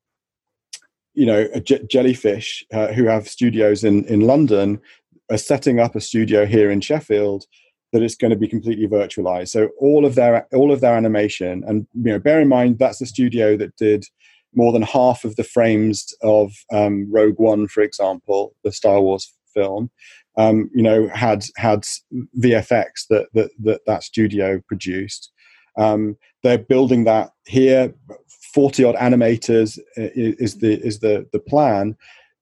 [1.14, 1.48] you know,
[1.88, 4.78] Jellyfish, uh, who have studios in, in London,
[5.30, 7.46] are setting up a studio here in Sheffield
[7.92, 9.48] that is going to be completely virtualized.
[9.48, 12.98] So all of their all of their animation, and you know, bear in mind that's
[12.98, 14.04] the studio that did
[14.54, 19.32] more than half of the frames of um, Rogue One, for example, the Star Wars
[19.54, 19.90] film.
[20.38, 21.84] Um, you know, had had
[22.38, 25.32] VFX that that that, that studio produced.
[25.78, 27.94] Um, they're building that here.
[28.52, 31.96] Forty odd animators is the is the the plan.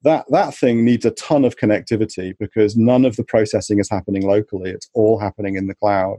[0.04, 4.22] That that thing needs a ton of connectivity because none of the processing is happening
[4.22, 4.70] locally.
[4.70, 6.18] It's all happening in the cloud.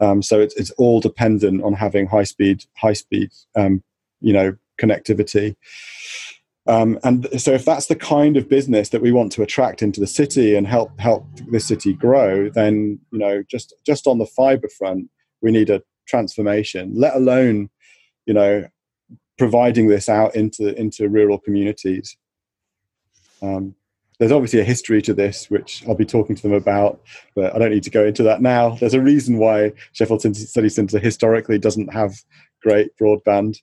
[0.00, 3.82] Um, so it's it's all dependent on having high speed high speed um,
[4.20, 5.56] you know connectivity.
[6.66, 9.98] Um, and so, if that's the kind of business that we want to attract into
[9.98, 14.26] the city and help help the city grow, then you know, just just on the
[14.26, 16.92] fiber front, we need a transformation.
[16.94, 17.70] Let alone,
[18.26, 18.68] you know,
[19.38, 22.16] providing this out into into rural communities.
[23.42, 23.74] Um,
[24.18, 27.00] there's obviously a history to this, which I'll be talking to them about,
[27.34, 28.76] but I don't need to go into that now.
[28.76, 32.14] There's a reason why Sheffield City Centre historically doesn't have
[32.62, 33.56] great broadband.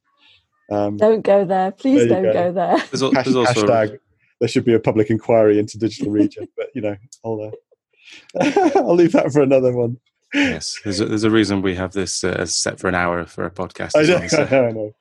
[0.71, 1.71] Um, don't go there.
[1.71, 2.33] Please don't go.
[2.33, 2.51] go.
[2.51, 2.77] there.
[2.91, 3.99] There's, there's Hashtag, also hashtag,
[4.39, 7.53] there should be a public inquiry into digital region, but you know, I'll
[8.35, 9.97] uh, I'll leave that for another one.
[10.37, 13.45] Yes, there's a, there's a reason we have this uh, set for an hour for
[13.45, 13.91] a podcast.
[13.95, 14.43] I know, well, so.
[14.43, 14.95] I know,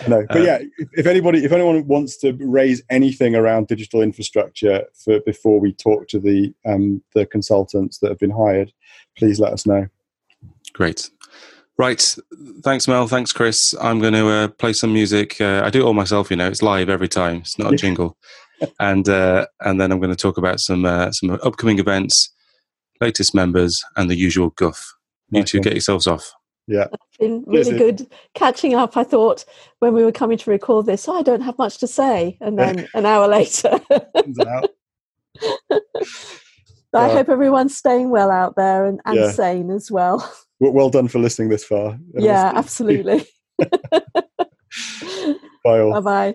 [0.00, 0.26] I know.
[0.28, 4.84] But uh, yeah, if, if, anybody, if anyone wants to raise anything around digital infrastructure
[4.94, 8.72] for before we talk to the um, the consultants that have been hired,
[9.16, 9.86] please let us know.
[10.72, 11.10] Great.
[11.78, 12.16] Right.
[12.62, 13.08] Thanks, Mel.
[13.08, 13.74] Thanks, Chris.
[13.80, 15.40] I'm going to uh, play some music.
[15.40, 16.48] Uh, I do it all myself, you know.
[16.48, 17.36] It's live every time.
[17.36, 18.16] It's not a jingle.
[18.78, 22.30] and uh, and then I'm going to talk about some uh, some upcoming events,
[23.02, 24.94] latest members, and the usual guff.
[25.30, 25.62] You nice two one.
[25.64, 26.32] get yourselves off.
[26.66, 26.86] Yeah.
[26.92, 28.96] It's been really good catching up.
[28.96, 29.44] I thought
[29.80, 32.38] when we were coming to record this, oh, I don't have much to say.
[32.40, 33.80] And then an hour later.
[36.94, 39.30] I hope everyone's staying well out there and, and yeah.
[39.32, 40.30] sane as well
[40.70, 41.98] well done for listening this far.
[42.14, 43.26] Yeah, absolutely.
[43.58, 43.66] bye
[45.64, 46.00] all.
[46.00, 46.34] Bye bye.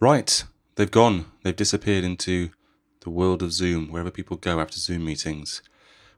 [0.00, 1.26] Right, they've gone.
[1.42, 2.50] They've disappeared into
[3.06, 5.62] the world of Zoom, wherever people go after Zoom meetings.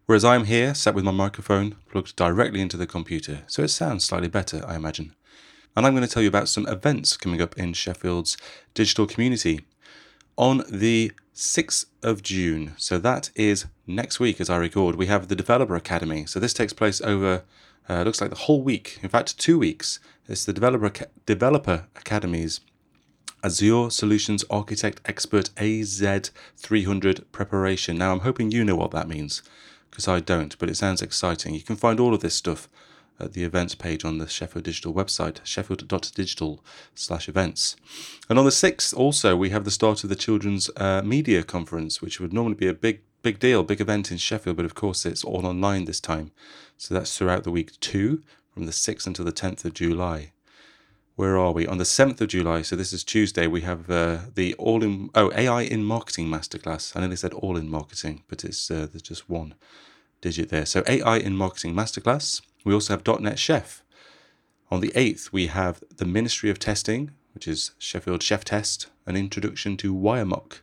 [0.06, 4.04] Whereas I'm here, sat with my microphone plugged directly into the computer, so it sounds
[4.04, 5.14] slightly better, I imagine.
[5.76, 8.38] And I'm going to tell you about some events coming up in Sheffield's
[8.72, 9.66] digital community.
[10.38, 15.28] On the 6th of June, so that is next week as I record, we have
[15.28, 16.24] the Developer Academy.
[16.24, 17.44] So this takes place over,
[17.86, 20.00] uh, looks like the whole week, in fact, two weeks.
[20.26, 20.90] It's the Developer,
[21.26, 22.60] Developer Academy's
[23.44, 27.96] Azure Solutions Architect Expert AZ300 preparation.
[27.96, 29.42] Now, I'm hoping you know what that means,
[29.90, 31.54] because I don't, but it sounds exciting.
[31.54, 32.68] You can find all of this stuff
[33.20, 36.64] at the events page on the Sheffield Digital website, sheffield.digital
[36.94, 37.76] slash events.
[38.28, 42.00] And on the 6th, also, we have the start of the Children's uh, Media Conference,
[42.00, 45.04] which would normally be a big, big deal, big event in Sheffield, but of course
[45.06, 46.32] it's all online this time.
[46.76, 48.22] So that's throughout the week too,
[48.52, 50.32] from the 6th until the 10th of July.
[51.18, 51.66] Where are we?
[51.66, 55.10] On the 7th of July, so this is Tuesday, we have uh, the all in,
[55.16, 56.94] oh, AI in Marketing Masterclass.
[56.94, 59.56] I know they said all in marketing, but it's uh, there's just one
[60.20, 60.64] digit there.
[60.64, 62.40] So AI in Marketing Masterclass.
[62.64, 63.80] We also have .NET Sheff.
[64.70, 69.16] On the 8th, we have the Ministry of Testing, which is Sheffield Chef Test, an
[69.16, 70.60] introduction to WireMock.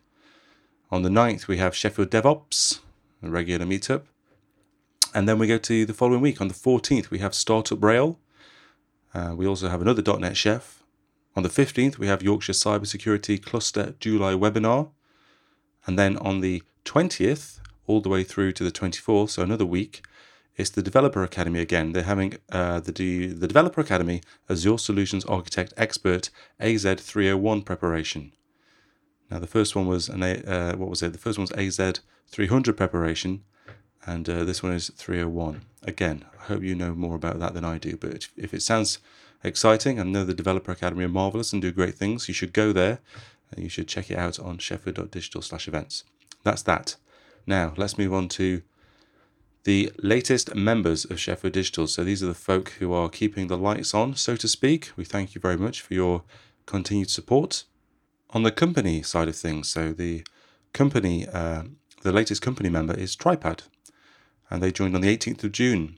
[0.89, 2.79] On the 9th, we have Sheffield DevOps,
[3.21, 4.03] a regular meetup.
[5.13, 6.39] And then we go to the following week.
[6.39, 8.19] On the 14th, we have Startup Rail.
[9.15, 10.81] Uh, we also have another .NET Sheff.
[11.37, 14.89] On the 15th, we have Yorkshire Cybersecurity Cluster July webinar.
[15.85, 20.03] And then on the 20th, all the way through to the 24th, so another week,
[20.57, 21.93] it's the Developer Academy again.
[21.93, 26.29] They're having uh, the the Developer Academy Azure Solutions Architect Expert
[26.61, 28.31] AZ301 preparation.
[29.29, 31.11] Now the first one was an uh, what was it?
[31.11, 33.43] The first one was AZ300 preparation,
[34.05, 35.61] and uh, this one is 301.
[35.85, 37.97] Again, I hope you know more about that than I do.
[37.97, 38.99] But if it sounds
[39.45, 39.99] exciting.
[39.99, 42.27] I know the Developer Academy are marvelous and do great things.
[42.27, 42.99] You should go there
[43.51, 46.03] and you should check it out on sheffield.digital slash events.
[46.43, 46.95] That's that.
[47.47, 48.63] Now, let's move on to
[49.63, 51.87] the latest members of Sheffield Digital.
[51.87, 54.91] So these are the folk who are keeping the lights on, so to speak.
[54.95, 56.23] We thank you very much for your
[56.65, 57.63] continued support.
[58.31, 60.23] On the company side of things, so the
[60.73, 61.63] company, uh,
[62.01, 63.61] the latest company member is Tripad,
[64.49, 65.97] and they joined on the 18th of June.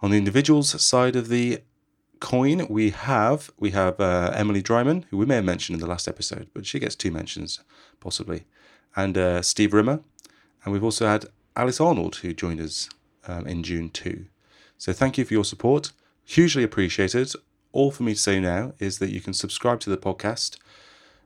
[0.00, 1.62] On the individuals side of the
[2.20, 5.88] coin, we have we have uh, Emily Dryman, who we may have mentioned in the
[5.88, 7.60] last episode, but she gets two mentions
[8.00, 8.44] possibly,
[8.94, 10.00] and uh, Steve Rimmer,
[10.64, 12.88] and we've also had Alice Arnold, who joined us
[13.26, 14.26] um, in June too.
[14.76, 15.92] So thank you for your support,
[16.24, 17.32] hugely appreciated.
[17.72, 20.56] All for me to say now is that you can subscribe to the podcast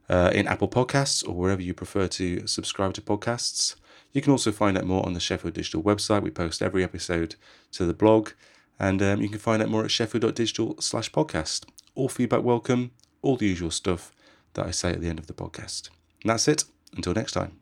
[0.08, 3.76] uh, in Apple Podcasts or wherever you prefer to subscribe to podcasts.
[4.12, 6.22] You can also find out more on the Sheffield Digital website.
[6.22, 7.36] We post every episode
[7.72, 8.30] to the blog,
[8.78, 11.64] and um, you can find out more at sheffield.digital slash podcast.
[11.94, 12.90] All feedback welcome,
[13.22, 14.12] all the usual stuff
[14.54, 15.88] that I say at the end of the podcast.
[16.22, 16.64] And that's it.
[16.94, 17.58] Until next time.